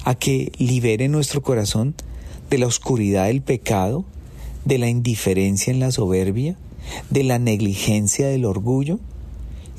a 0.04 0.16
que 0.16 0.52
libere 0.58 1.08
nuestro 1.08 1.42
corazón 1.42 1.96
de 2.50 2.58
la 2.58 2.68
oscuridad 2.68 3.28
del 3.28 3.42
pecado, 3.42 4.06
de 4.66 4.78
la 4.78 4.88
indiferencia 4.90 5.72
en 5.72 5.80
la 5.80 5.92
soberbia, 5.92 6.56
de 7.10 7.24
la 7.24 7.40
negligencia 7.40 8.28
del 8.28 8.46
orgullo 8.46 9.00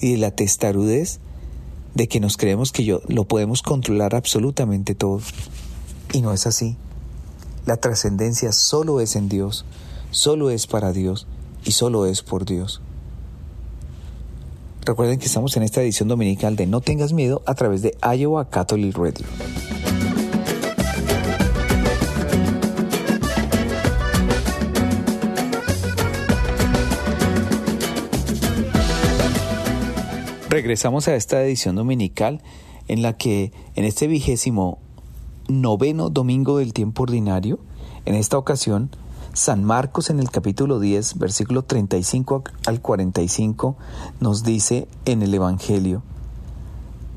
y 0.00 0.12
de 0.12 0.18
la 0.18 0.30
testarudez 0.30 1.20
de 1.94 2.08
que 2.08 2.20
nos 2.20 2.36
creemos 2.36 2.72
que 2.72 2.84
yo 2.84 3.02
lo 3.06 3.24
podemos 3.24 3.62
controlar 3.62 4.14
absolutamente 4.14 4.94
todo. 4.94 5.20
Y 6.12 6.22
no 6.22 6.32
es 6.32 6.46
así. 6.46 6.76
La 7.64 7.76
trascendencia 7.76 8.50
solo 8.50 9.00
es 9.00 9.14
en 9.14 9.28
Dios, 9.28 9.64
solo 10.10 10.50
es 10.50 10.66
para 10.66 10.92
Dios 10.92 11.28
y 11.64 11.72
solo 11.72 12.06
es 12.06 12.22
por 12.22 12.44
Dios. 12.44 12.80
Recuerden 14.84 15.20
que 15.20 15.26
estamos 15.26 15.56
en 15.56 15.62
esta 15.62 15.80
edición 15.80 16.08
dominical 16.08 16.56
de 16.56 16.66
No 16.66 16.80
tengas 16.80 17.12
miedo 17.12 17.40
a 17.46 17.54
través 17.54 17.82
de 17.82 17.96
Iowa 18.02 18.50
Catholic 18.50 18.96
Radio. 18.96 19.26
Regresamos 30.48 31.06
a 31.06 31.14
esta 31.14 31.42
edición 31.44 31.76
dominical 31.76 32.42
en 32.88 33.02
la 33.02 33.16
que 33.16 33.52
en 33.76 33.84
este 33.84 34.08
vigésimo 34.08 34.80
noveno 35.48 36.10
domingo 36.10 36.58
del 36.58 36.72
tiempo 36.72 37.04
ordinario, 37.04 37.58
en 38.04 38.14
esta 38.14 38.38
ocasión, 38.38 38.90
San 39.32 39.64
Marcos 39.64 40.10
en 40.10 40.20
el 40.20 40.30
capítulo 40.30 40.78
10, 40.78 41.18
versículo 41.18 41.62
35 41.62 42.44
al 42.66 42.80
45, 42.80 43.76
nos 44.20 44.42
dice 44.42 44.88
en 45.04 45.22
el 45.22 45.32
Evangelio, 45.32 46.02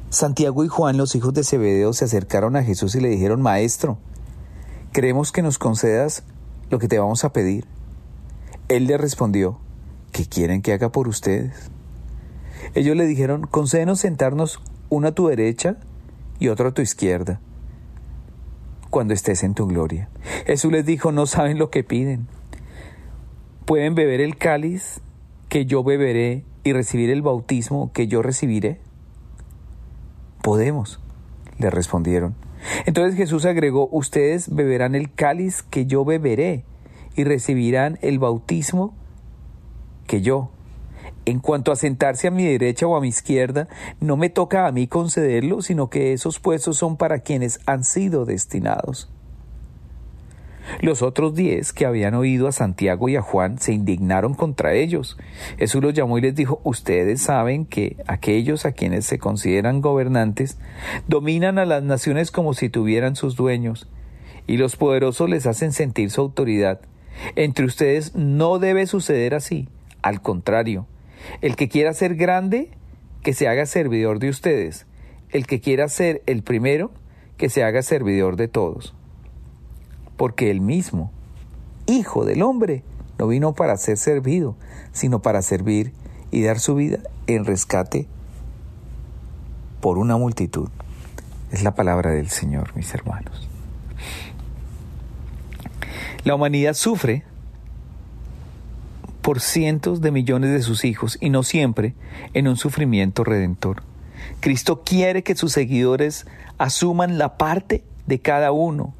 Santiago 0.09 0.63
y 0.63 0.69
Juan, 0.69 0.95
los 0.95 1.13
hijos 1.15 1.33
de 1.33 1.43
Zebedeo, 1.43 1.91
se 1.91 2.05
acercaron 2.05 2.55
a 2.55 2.63
Jesús 2.63 2.95
y 2.95 3.01
le 3.01 3.09
dijeron, 3.09 3.41
Maestro, 3.41 3.97
queremos 4.93 5.33
que 5.33 5.41
nos 5.41 5.57
concedas 5.57 6.23
lo 6.69 6.79
que 6.79 6.87
te 6.87 6.99
vamos 6.99 7.25
a 7.25 7.33
pedir. 7.33 7.65
Él 8.69 8.87
le 8.87 8.97
respondió, 8.97 9.59
¿qué 10.13 10.25
quieren 10.25 10.61
que 10.61 10.71
haga 10.71 10.89
por 10.89 11.09
ustedes? 11.09 11.69
Ellos 12.75 12.95
le 12.95 13.05
dijeron, 13.05 13.45
concédenos 13.45 13.99
sentarnos 13.99 14.61
uno 14.89 15.09
a 15.09 15.11
tu 15.11 15.27
derecha 15.27 15.75
y 16.39 16.47
otro 16.47 16.69
a 16.69 16.73
tu 16.73 16.81
izquierda, 16.81 17.41
cuando 18.95 19.13
estés 19.13 19.43
en 19.43 19.55
tu 19.55 19.67
gloria. 19.67 20.07
Jesús 20.45 20.71
les 20.71 20.85
dijo, 20.85 21.11
no 21.11 21.25
saben 21.25 21.59
lo 21.59 21.69
que 21.69 21.83
piden. 21.83 22.29
¿Pueden 23.65 23.93
beber 23.93 24.21
el 24.21 24.37
cáliz 24.37 25.01
que 25.49 25.65
yo 25.65 25.83
beberé 25.83 26.45
y 26.63 26.71
recibir 26.71 27.09
el 27.09 27.21
bautismo 27.21 27.91
que 27.91 28.07
yo 28.07 28.21
recibiré? 28.21 28.79
Podemos, 30.41 31.01
le 31.57 31.69
respondieron. 31.69 32.35
Entonces 32.85 33.17
Jesús 33.17 33.43
agregó, 33.43 33.89
ustedes 33.91 34.55
beberán 34.55 34.95
el 34.95 35.11
cáliz 35.11 35.61
que 35.61 35.85
yo 35.85 36.05
beberé 36.05 36.63
y 37.17 37.25
recibirán 37.25 37.99
el 38.01 38.17
bautismo 38.17 38.95
que 40.07 40.21
yo 40.21 40.51
en 41.25 41.39
cuanto 41.39 41.71
a 41.71 41.75
sentarse 41.75 42.27
a 42.27 42.31
mi 42.31 42.45
derecha 42.45 42.87
o 42.87 42.95
a 42.95 43.01
mi 43.01 43.07
izquierda, 43.09 43.67
no 43.99 44.17
me 44.17 44.29
toca 44.29 44.67
a 44.67 44.71
mí 44.71 44.87
concederlo, 44.87 45.61
sino 45.61 45.89
que 45.89 46.13
esos 46.13 46.39
puestos 46.39 46.77
son 46.77 46.97
para 46.97 47.19
quienes 47.19 47.59
han 47.65 47.83
sido 47.83 48.25
destinados. 48.25 49.09
Los 50.81 51.01
otros 51.01 51.35
diez 51.35 51.73
que 51.73 51.85
habían 51.85 52.15
oído 52.15 52.47
a 52.47 52.51
Santiago 52.51 53.07
y 53.07 53.15
a 53.15 53.21
Juan 53.21 53.59
se 53.59 53.71
indignaron 53.71 54.33
contra 54.33 54.73
ellos. 54.73 55.17
Jesús 55.57 55.81
los 55.81 55.93
llamó 55.93 56.17
y 56.17 56.21
les 56.21 56.35
dijo, 56.35 56.59
ustedes 56.63 57.21
saben 57.21 57.65
que 57.65 57.97
aquellos 58.07 58.65
a 58.65 58.71
quienes 58.71 59.05
se 59.05 59.19
consideran 59.19 59.81
gobernantes 59.81 60.57
dominan 61.07 61.59
a 61.59 61.65
las 61.65 61.83
naciones 61.83 62.31
como 62.31 62.53
si 62.53 62.69
tuvieran 62.69 63.15
sus 63.15 63.35
dueños, 63.35 63.87
y 64.47 64.57
los 64.57 64.75
poderosos 64.75 65.29
les 65.29 65.45
hacen 65.45 65.71
sentir 65.71 66.09
su 66.09 66.21
autoridad. 66.21 66.81
Entre 67.35 67.65
ustedes 67.65 68.15
no 68.15 68.59
debe 68.59 68.87
suceder 68.87 69.35
así, 69.35 69.69
al 70.01 70.21
contrario, 70.21 70.87
el 71.41 71.55
que 71.55 71.69
quiera 71.69 71.93
ser 71.93 72.15
grande, 72.15 72.69
que 73.23 73.33
se 73.33 73.47
haga 73.47 73.65
servidor 73.65 74.19
de 74.19 74.29
ustedes. 74.29 74.85
El 75.29 75.47
que 75.47 75.59
quiera 75.59 75.87
ser 75.89 76.21
el 76.25 76.43
primero, 76.43 76.91
que 77.37 77.49
se 77.49 77.63
haga 77.63 77.81
servidor 77.81 78.35
de 78.35 78.47
todos. 78.47 78.93
Porque 80.17 80.51
el 80.51 80.61
mismo, 80.61 81.11
Hijo 81.87 82.25
del 82.25 82.41
Hombre, 82.41 82.83
no 83.17 83.27
vino 83.27 83.53
para 83.53 83.77
ser 83.77 83.97
servido, 83.97 84.55
sino 84.91 85.21
para 85.21 85.41
servir 85.41 85.93
y 86.31 86.43
dar 86.43 86.59
su 86.59 86.75
vida 86.75 86.99
en 87.27 87.45
rescate 87.45 88.07
por 89.81 89.97
una 89.97 90.17
multitud. 90.17 90.69
Es 91.51 91.63
la 91.63 91.75
palabra 91.75 92.11
del 92.11 92.29
Señor, 92.29 92.75
mis 92.75 92.93
hermanos. 92.93 93.47
La 96.23 96.35
humanidad 96.35 96.73
sufre 96.73 97.23
por 99.25 99.41
cientos 99.41 100.01
de 100.01 100.11
millones 100.11 100.51
de 100.51 100.61
sus 100.61 100.85
hijos 100.85 101.17
y 101.19 101.31
no 101.31 101.41
siempre 101.41 101.95
en 102.35 102.47
un 102.47 102.57
sufrimiento 102.57 103.23
redentor. 103.23 103.81
Cristo 104.39 104.83
quiere 104.83 105.23
que 105.23 105.33
sus 105.33 105.51
seguidores 105.51 106.27
asuman 106.59 107.17
la 107.17 107.35
parte 107.35 107.83
de 108.05 108.19
cada 108.19 108.51
uno, 108.51 108.93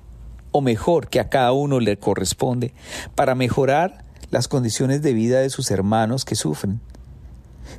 o 0.50 0.62
mejor, 0.62 1.10
que 1.10 1.20
a 1.20 1.30
cada 1.30 1.52
uno 1.52 1.80
le 1.80 2.00
corresponde, 2.00 2.74
para 3.14 3.36
mejorar 3.36 4.04
las 4.32 4.48
condiciones 4.48 5.04
de 5.04 5.14
vida 5.14 5.42
de 5.42 5.52
sus 5.52 5.70
hermanos 5.70 6.26
que 6.26 6.34
sufren. 6.34 6.82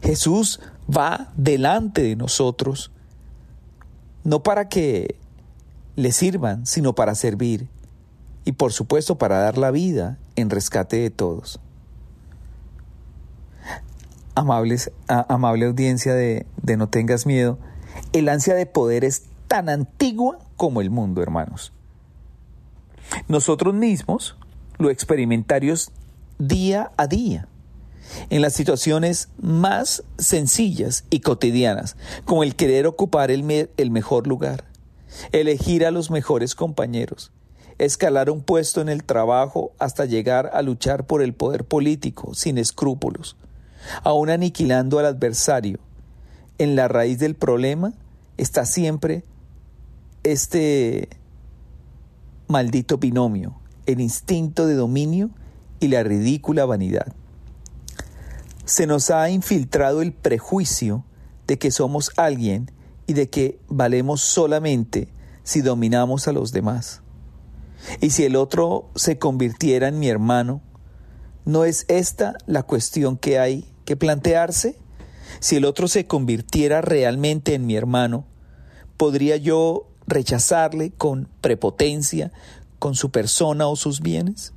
Jesús 0.00 0.60
va 0.88 1.32
delante 1.36 2.00
de 2.04 2.14
nosotros, 2.14 2.92
no 4.22 4.44
para 4.44 4.68
que 4.68 5.16
le 5.96 6.12
sirvan, 6.12 6.64
sino 6.64 6.94
para 6.94 7.16
servir, 7.16 7.66
y 8.44 8.52
por 8.52 8.72
supuesto 8.72 9.18
para 9.18 9.40
dar 9.40 9.58
la 9.58 9.72
vida 9.72 10.20
en 10.36 10.48
rescate 10.48 10.98
de 10.98 11.10
todos 11.10 11.58
amables, 14.36 14.92
amable 15.08 15.66
audiencia 15.66 16.14
de, 16.14 16.46
de 16.62 16.76
No 16.76 16.88
tengas 16.88 17.26
miedo, 17.26 17.58
el 18.12 18.28
ansia 18.28 18.54
de 18.54 18.66
poder 18.66 19.04
es 19.04 19.24
tan 19.48 19.68
antigua 19.68 20.38
como 20.56 20.80
el 20.80 20.90
mundo, 20.90 21.22
hermanos. 21.22 21.72
Nosotros 23.28 23.74
mismos 23.74 24.36
lo 24.78 24.90
experimentarios 24.90 25.90
día 26.38 26.92
a 26.96 27.06
día, 27.06 27.48
en 28.30 28.42
las 28.42 28.52
situaciones 28.52 29.28
más 29.40 30.04
sencillas 30.18 31.04
y 31.10 31.20
cotidianas, 31.20 31.96
como 32.24 32.42
el 32.42 32.54
querer 32.54 32.86
ocupar 32.86 33.30
el, 33.30 33.70
el 33.76 33.90
mejor 33.90 34.26
lugar, 34.26 34.64
elegir 35.32 35.86
a 35.86 35.90
los 35.90 36.10
mejores 36.10 36.54
compañeros, 36.54 37.32
escalar 37.78 38.30
un 38.30 38.42
puesto 38.42 38.80
en 38.80 38.88
el 38.88 39.04
trabajo 39.04 39.72
hasta 39.78 40.04
llegar 40.04 40.50
a 40.52 40.62
luchar 40.62 41.06
por 41.06 41.22
el 41.22 41.34
poder 41.34 41.64
político 41.64 42.34
sin 42.34 42.58
escrúpulos, 42.58 43.36
aún 44.02 44.30
aniquilando 44.30 44.98
al 44.98 45.06
adversario. 45.06 45.78
En 46.58 46.76
la 46.76 46.88
raíz 46.88 47.18
del 47.18 47.34
problema 47.34 47.92
está 48.36 48.64
siempre 48.64 49.24
este 50.22 51.08
maldito 52.48 52.98
binomio, 52.98 53.58
el 53.86 54.00
instinto 54.00 54.66
de 54.66 54.74
dominio 54.74 55.30
y 55.80 55.88
la 55.88 56.02
ridícula 56.02 56.64
vanidad. 56.64 57.12
Se 58.64 58.86
nos 58.86 59.10
ha 59.10 59.30
infiltrado 59.30 60.02
el 60.02 60.12
prejuicio 60.12 61.04
de 61.46 61.58
que 61.58 61.70
somos 61.70 62.10
alguien 62.16 62.70
y 63.06 63.12
de 63.12 63.28
que 63.28 63.60
valemos 63.68 64.20
solamente 64.20 65.08
si 65.44 65.60
dominamos 65.60 66.26
a 66.26 66.32
los 66.32 66.52
demás. 66.52 67.02
Y 68.00 68.10
si 68.10 68.24
el 68.24 68.36
otro 68.36 68.90
se 68.96 69.18
convirtiera 69.18 69.88
en 69.88 69.98
mi 69.98 70.08
hermano, 70.08 70.60
¿no 71.44 71.64
es 71.64 71.84
esta 71.88 72.36
la 72.46 72.64
cuestión 72.64 73.16
que 73.16 73.38
hay 73.38 73.72
que 73.86 73.96
plantearse? 73.96 74.76
Si 75.40 75.56
el 75.56 75.64
otro 75.64 75.88
se 75.88 76.06
convirtiera 76.06 76.82
realmente 76.82 77.54
en 77.54 77.64
mi 77.64 77.76
hermano, 77.76 78.26
¿podría 78.98 79.36
yo 79.38 79.88
rechazarle 80.06 80.90
con 80.90 81.28
prepotencia, 81.40 82.32
con 82.78 82.94
su 82.94 83.10
persona 83.10 83.66
o 83.66 83.76
sus 83.76 84.00
bienes? 84.00 84.52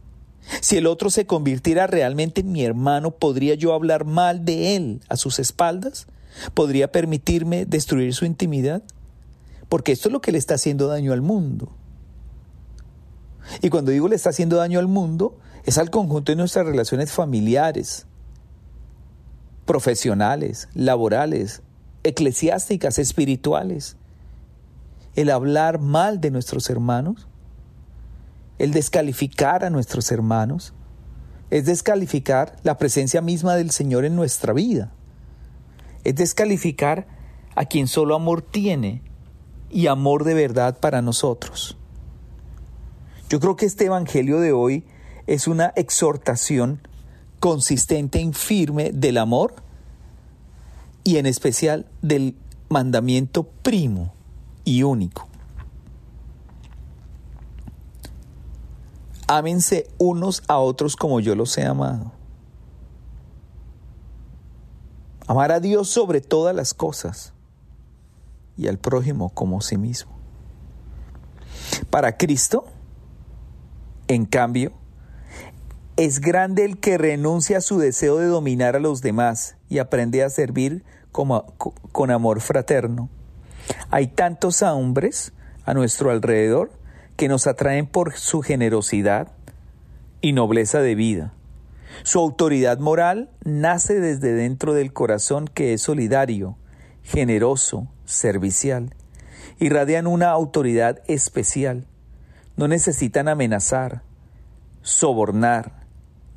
Si 0.61 0.77
el 0.77 0.87
otro 0.87 1.09
se 1.09 1.25
convirtiera 1.25 1.87
realmente 1.87 2.41
en 2.41 2.51
mi 2.51 2.63
hermano, 2.63 3.11
¿podría 3.11 3.55
yo 3.55 3.73
hablar 3.73 4.05
mal 4.05 4.43
de 4.45 4.75
él 4.75 5.01
a 5.07 5.15
sus 5.15 5.39
espaldas? 5.39 6.07
¿Podría 6.53 6.91
permitirme 6.91 7.65
destruir 7.65 8.13
su 8.13 8.25
intimidad? 8.25 8.83
Porque 9.69 9.91
esto 9.91 10.09
es 10.09 10.13
lo 10.13 10.21
que 10.21 10.31
le 10.31 10.37
está 10.37 10.55
haciendo 10.55 10.87
daño 10.87 11.13
al 11.13 11.21
mundo. 11.21 11.71
Y 13.61 13.69
cuando 13.69 13.91
digo 13.91 14.07
le 14.07 14.15
está 14.15 14.29
haciendo 14.29 14.57
daño 14.57 14.79
al 14.79 14.87
mundo, 14.87 15.37
es 15.65 15.77
al 15.77 15.89
conjunto 15.89 16.31
de 16.31 16.35
nuestras 16.35 16.65
relaciones 16.65 17.11
familiares, 17.11 18.05
profesionales, 19.69 20.67
laborales, 20.73 21.61
eclesiásticas, 22.01 22.97
espirituales. 22.97 23.97
El 25.13 25.29
hablar 25.29 25.79
mal 25.79 26.19
de 26.19 26.31
nuestros 26.31 26.71
hermanos, 26.71 27.27
el 28.57 28.71
descalificar 28.71 29.63
a 29.63 29.69
nuestros 29.69 30.11
hermanos, 30.11 30.73
es 31.51 31.67
descalificar 31.67 32.55
la 32.63 32.79
presencia 32.79 33.21
misma 33.21 33.57
del 33.57 33.69
Señor 33.69 34.05
en 34.05 34.15
nuestra 34.15 34.53
vida. 34.53 34.91
Es 36.03 36.15
descalificar 36.15 37.05
a 37.53 37.65
quien 37.65 37.87
solo 37.87 38.15
amor 38.15 38.41
tiene 38.41 39.03
y 39.69 39.85
amor 39.85 40.23
de 40.23 40.33
verdad 40.33 40.79
para 40.79 41.03
nosotros. 41.03 41.77
Yo 43.29 43.39
creo 43.39 43.55
que 43.55 43.67
este 43.67 43.85
Evangelio 43.85 44.39
de 44.39 44.51
hoy 44.51 44.83
es 45.27 45.47
una 45.47 45.73
exhortación 45.75 46.81
consistente 47.39 48.21
y 48.21 48.33
firme 48.33 48.91
del 48.91 49.17
amor 49.17 49.55
y 51.03 51.17
en 51.17 51.25
especial 51.25 51.85
del 52.01 52.35
mandamiento 52.69 53.43
primo 53.43 54.13
y 54.65 54.83
único. 54.83 55.27
Ámense 59.27 59.87
unos 59.97 60.43
a 60.47 60.57
otros 60.57 60.95
como 60.95 61.19
yo 61.19 61.35
los 61.35 61.57
he 61.57 61.65
amado. 61.65 62.11
Amar 65.27 65.51
a 65.51 65.59
Dios 65.59 65.87
sobre 65.89 66.21
todas 66.21 66.55
las 66.55 66.73
cosas 66.73 67.33
y 68.57 68.67
al 68.67 68.79
prójimo 68.79 69.29
como 69.29 69.61
sí 69.61 69.77
mismo. 69.77 70.11
Para 71.91 72.17
Cristo, 72.17 72.65
en 74.07 74.25
cambio, 74.25 74.73
es 75.99 76.21
grande 76.21 76.63
el 76.63 76.79
que 76.79 76.97
renuncia 76.97 77.57
a 77.57 77.61
su 77.61 77.77
deseo 77.77 78.19
de 78.19 78.27
dominar 78.27 78.77
a 78.77 78.79
los 78.79 79.01
demás 79.01 79.57
y 79.67 79.79
aprende 79.79 80.23
a 80.23 80.29
servir 80.29 80.85
con 81.11 82.09
amor 82.09 82.39
fraterno. 82.39 83.09
Hay 83.91 84.07
tantos 84.07 84.61
hombres 84.61 85.33
a 85.65 85.73
nuestro 85.73 86.09
alrededor 86.09 86.71
que 87.17 87.27
nos 87.27 87.47
atraen 87.47 87.85
por 87.85 88.13
su 88.13 88.41
generosidad 88.41 89.33
y 90.21 90.31
nobleza 90.31 90.79
de 90.79 90.95
vida. 90.95 91.33
Su 92.03 92.19
autoridad 92.19 92.79
moral 92.79 93.29
nace 93.43 93.99
desde 93.99 94.31
dentro 94.31 94.73
del 94.73 94.93
corazón 94.93 95.49
que 95.53 95.73
es 95.73 95.81
solidario, 95.81 96.55
generoso, 97.03 97.89
servicial. 98.05 98.95
Irradian 99.59 100.07
una 100.07 100.29
autoridad 100.29 101.01
especial. 101.07 101.87
No 102.55 102.69
necesitan 102.69 103.27
amenazar, 103.27 104.01
sobornar 104.81 105.78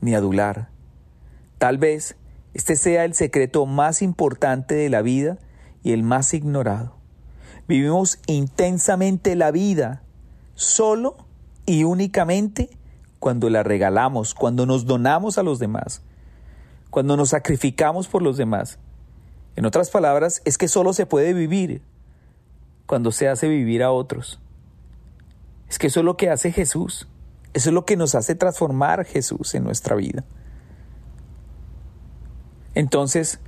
ni 0.02 0.14
adular. 0.14 0.68
Tal 1.56 1.78
vez 1.78 2.16
este 2.52 2.76
sea 2.76 3.06
el 3.06 3.14
secreto 3.14 3.64
más 3.64 4.02
importante 4.02 4.74
de 4.74 4.90
la 4.90 5.00
vida 5.00 5.38
y 5.82 5.92
el 5.92 6.02
más 6.02 6.34
ignorado. 6.34 6.96
Vivimos 7.66 8.18
intensamente 8.26 9.34
la 9.36 9.50
vida 9.50 10.02
solo 10.54 11.16
y 11.64 11.84
únicamente 11.84 12.68
cuando 13.18 13.48
la 13.48 13.62
regalamos, 13.62 14.34
cuando 14.34 14.66
nos 14.66 14.84
donamos 14.84 15.38
a 15.38 15.42
los 15.42 15.58
demás, 15.58 16.02
cuando 16.90 17.16
nos 17.16 17.30
sacrificamos 17.30 18.08
por 18.08 18.20
los 18.20 18.36
demás. 18.36 18.78
En 19.54 19.64
otras 19.64 19.90
palabras, 19.90 20.42
es 20.44 20.58
que 20.58 20.68
solo 20.68 20.92
se 20.92 21.06
puede 21.06 21.32
vivir 21.32 21.82
cuando 22.86 23.12
se 23.12 23.28
hace 23.28 23.48
vivir 23.48 23.82
a 23.82 23.92
otros. 23.92 24.40
Es 25.68 25.78
que 25.78 25.86
eso 25.86 26.00
es 26.00 26.04
lo 26.04 26.16
que 26.16 26.28
hace 26.28 26.52
Jesús. 26.52 27.08
Eso 27.54 27.70
es 27.70 27.74
lo 27.74 27.84
que 27.84 27.96
nos 27.96 28.14
hace 28.14 28.34
transformar 28.34 29.04
Jesús 29.04 29.54
en 29.54 29.64
nuestra 29.64 29.94
vida. 29.94 30.24
Entonces, 32.74 33.40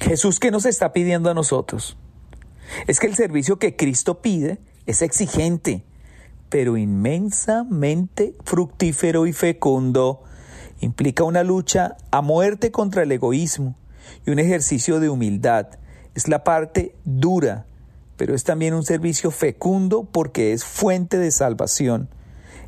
Jesús, 0.00 0.40
¿qué 0.40 0.50
nos 0.50 0.64
está 0.64 0.92
pidiendo 0.92 1.30
a 1.30 1.34
nosotros? 1.34 1.96
Es 2.86 3.00
que 3.00 3.06
el 3.06 3.16
servicio 3.16 3.58
que 3.58 3.76
Cristo 3.76 4.22
pide 4.22 4.58
es 4.86 5.02
exigente, 5.02 5.84
pero 6.48 6.76
inmensamente 6.76 8.34
fructífero 8.44 9.26
y 9.26 9.32
fecundo. 9.32 10.22
Implica 10.80 11.24
una 11.24 11.42
lucha 11.42 11.96
a 12.10 12.22
muerte 12.22 12.70
contra 12.70 13.02
el 13.02 13.12
egoísmo 13.12 13.76
y 14.24 14.30
un 14.30 14.38
ejercicio 14.38 15.00
de 15.00 15.10
humildad. 15.10 15.66
Es 16.14 16.28
la 16.28 16.44
parte 16.44 16.94
dura, 17.04 17.66
pero 18.16 18.34
es 18.34 18.44
también 18.44 18.74
un 18.74 18.84
servicio 18.84 19.30
fecundo 19.30 20.08
porque 20.10 20.52
es 20.52 20.64
fuente 20.64 21.18
de 21.18 21.30
salvación. 21.30 22.08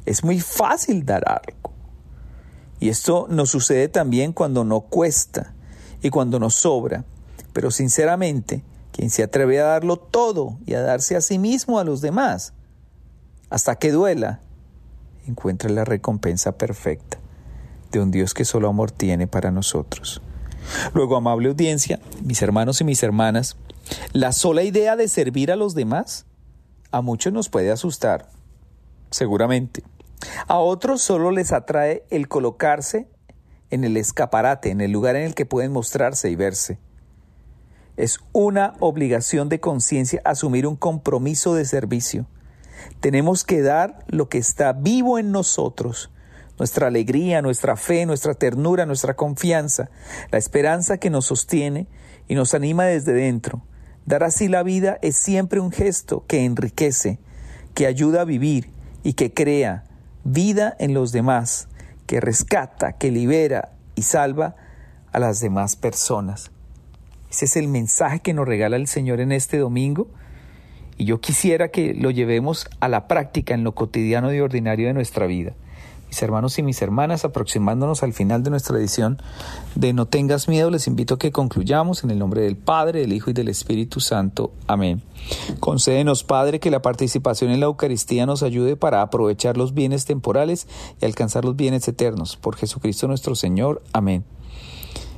Es 0.07 0.25
muy 0.25 0.41
fácil 0.41 1.05
dar 1.05 1.25
algo. 1.29 1.73
Y 2.79 2.89
esto 2.89 3.27
nos 3.29 3.51
sucede 3.51 3.89
también 3.89 4.33
cuando 4.33 4.65
no 4.65 4.81
cuesta 4.81 5.53
y 6.03 6.11
cuando 6.11 6.39
nos 6.39 6.55
sobra. 6.55 7.05
Pero 7.53 7.71
sinceramente, 7.71 8.65
quien 8.93 9.11
se 9.11 9.23
atreve 9.23 9.61
a 9.61 9.65
darlo 9.65 9.97
todo 9.97 10.59
y 10.67 10.75
a 10.75 10.81
darse 10.81 11.17
a 11.17 11.21
sí 11.21 11.39
mismo 11.39 11.79
a 11.79 11.85
los 11.85 12.01
demás, 12.01 12.55
hasta 13.51 13.77
que 13.77 13.93
duela, 13.93 14.41
encuentra 15.27 15.71
la 15.71 15.85
recompensa 15.85 16.53
perfecta 16.53 17.19
de 17.93 18.01
un 18.01 18.11
Dios 18.11 18.35
que 18.35 18.45
solo 18.45 18.69
amor 18.69 18.91
tiene 18.91 19.27
para 19.27 19.51
nosotros. 19.51 20.23
Luego, 20.95 21.17
amable 21.17 21.49
audiencia, 21.49 22.01
mis 22.23 22.43
hermanos 22.43 22.81
y 22.81 22.85
mis 22.85 23.03
hermanas, 23.03 23.57
la 24.13 24.33
sola 24.33 24.63
idea 24.63 24.97
de 24.97 25.09
servir 25.09 25.51
a 25.51 25.57
los 25.57 25.75
demás 25.75 26.27
a 26.93 27.03
muchos 27.03 27.33
nos 27.33 27.49
puede 27.49 27.71
asustar, 27.71 28.29
seguramente. 29.11 29.83
A 30.47 30.59
otros 30.59 31.03
solo 31.03 31.31
les 31.31 31.53
atrae 31.53 32.05
el 32.11 32.29
colocarse 32.29 33.09
en 33.71 33.85
el 33.85 33.97
escaparate, 33.97 34.71
en 34.71 34.81
el 34.81 34.91
lugar 34.91 35.17
en 35.17 35.25
el 35.25 35.35
que 35.35 35.47
pueden 35.47 35.73
mostrarse 35.73 36.31
y 36.31 36.37
verse. 36.37 36.79
Es 37.97 38.19
una 38.33 38.75
obligación 38.81 39.49
de 39.49 39.61
conciencia 39.61 40.21
asumir 40.25 40.67
un 40.67 40.77
compromiso 40.77 41.55
de 41.55 41.65
servicio 41.65 42.27
tenemos 43.01 43.45
que 43.45 43.63
dar 43.63 44.05
lo 44.09 44.29
que 44.29 44.39
está 44.39 44.73
vivo 44.73 45.19
en 45.19 45.33
nosotros, 45.33 46.11
nuestra 46.59 46.89
alegría, 46.89 47.43
nuestra 47.43 47.77
fe, 47.77 48.05
nuestra 48.07 48.35
ternura, 48.35 48.87
nuestra 48.87 49.15
confianza, 49.15 49.91
la 50.31 50.39
esperanza 50.39 50.99
que 50.99 51.11
nos 51.11 51.27
sostiene 51.27 51.87
y 52.29 52.35
nos 52.35 52.55
anima 52.55 52.85
desde 52.85 53.13
dentro. 53.13 53.63
Dar 54.05 54.23
así 54.23 54.49
la 54.49 54.63
vida 54.63 54.99
es 55.03 55.17
siempre 55.17 55.61
un 55.61 55.73
gesto 55.73 56.25
que 56.27 56.45
enriquece, 56.45 57.19
que 57.75 57.87
ayuda 57.87 58.23
a 58.23 58.25
vivir 58.25 58.71
y 59.03 59.15
que 59.15 59.33
crea 59.33 59.85
vida 60.25 60.77
en 60.79 60.95
los 60.95 61.13
demás, 61.13 61.69
que 62.07 62.21
rescata, 62.21 62.93
que 62.93 63.11
libera 63.11 63.73
y 63.95 64.03
salva 64.03 64.57
a 65.13 65.19
las 65.19 65.41
demás 65.41 65.77
personas. 65.77 66.51
Ese 67.31 67.45
es 67.45 67.57
el 67.57 67.69
mensaje 67.69 68.21
que 68.21 68.35
nos 68.35 68.47
regala 68.47 68.77
el 68.77 68.87
Señor 68.87 69.21
en 69.21 69.33
este 69.33 69.59
domingo 69.59 70.09
y 70.97 71.05
yo 71.05 71.21
quisiera 71.21 71.69
que 71.69 71.95
lo 71.95 72.11
llevemos 72.11 72.69
a 72.81 72.89
la 72.89 73.09
práctica 73.09 73.55
en 73.55 73.65
lo 73.65 73.75
cotidiano 73.75 74.35
y 74.35 74.41
ordinario 74.41 74.89
de 74.89 74.93
nuestra 74.93 75.27
vida. 75.27 75.55
Mis 76.11 76.21
hermanos 76.23 76.59
y 76.59 76.65
mis 76.65 76.83
hermanas, 76.83 77.25
aproximándonos 77.25 78.03
al 78.03 78.13
final 78.13 78.43
de 78.43 78.51
nuestra 78.51 78.77
edición 78.77 79.23
de 79.77 79.93
No 79.93 80.07
tengas 80.07 80.49
miedo, 80.49 80.69
les 80.69 80.89
invito 80.89 81.15
a 81.15 81.19
que 81.21 81.31
concluyamos 81.31 82.03
en 82.03 82.11
el 82.11 82.19
nombre 82.19 82.43
del 82.43 82.57
Padre, 82.57 83.01
del 83.01 83.13
Hijo 83.13 83.31
y 83.31 83.33
del 83.33 83.49
Espíritu 83.49 84.01
Santo. 84.01 84.53
Amén. 84.67 85.03
Concédenos, 85.61 86.25
Padre, 86.25 86.59
que 86.59 86.73
la 86.73 86.83
participación 86.83 87.53
en 87.53 87.61
la 87.61 87.67
Eucaristía 87.67 88.27
nos 88.27 88.43
ayude 88.43 88.75
para 88.75 89.03
aprovechar 89.03 89.57
los 89.57 89.73
bienes 89.73 90.05
temporales 90.05 90.67
y 91.01 91.05
alcanzar 91.05 91.45
los 91.45 91.55
bienes 91.55 91.87
eternos. 91.87 92.37
Por 92.37 92.57
Jesucristo 92.57 93.07
nuestro 93.07 93.37
Señor. 93.37 93.81
Amén. 93.93 94.25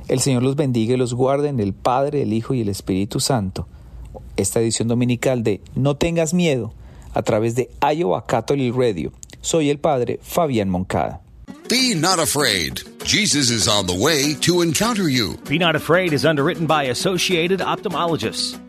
El 0.07 0.19
Señor 0.19 0.43
los 0.43 0.55
bendiga 0.55 0.93
y 0.93 0.97
los 0.97 1.15
guarde 1.15 1.49
en 1.49 1.59
el 1.59 1.73
Padre, 1.73 2.21
el 2.21 2.33
Hijo 2.33 2.53
y 2.53 2.61
el 2.61 2.69
Espíritu 2.69 3.19
Santo 3.19 3.67
esta 4.37 4.59
edición 4.59 4.87
dominical 4.87 5.43
de 5.43 5.61
No 5.75 5.95
tengas 5.95 6.33
miedo 6.33 6.73
a 7.13 7.21
través 7.21 7.55
de 7.55 7.69
Iowa 7.81 8.25
Catholic 8.25 8.75
Radio. 8.75 9.11
Soy 9.41 9.69
el 9.69 9.77
padre 9.77 10.19
Fabián 10.21 10.69
Moncada. 10.69 11.19
Be 11.69 11.95
not 11.95 12.19
afraid. 12.19 12.81
Jesus 13.03 13.49
is 13.49 13.67
on 13.67 13.85
the 13.85 13.93
way 13.93 14.33
to 14.41 14.61
encounter 14.61 15.09
you. 15.09 15.37
Be 15.49 15.57
Not 15.57 15.75
Afraid 15.75 16.13
is 16.13 16.25
underwritten 16.25 16.65
by 16.65 16.83
Associated 16.83 17.59
Ophthalmologists. 17.59 18.59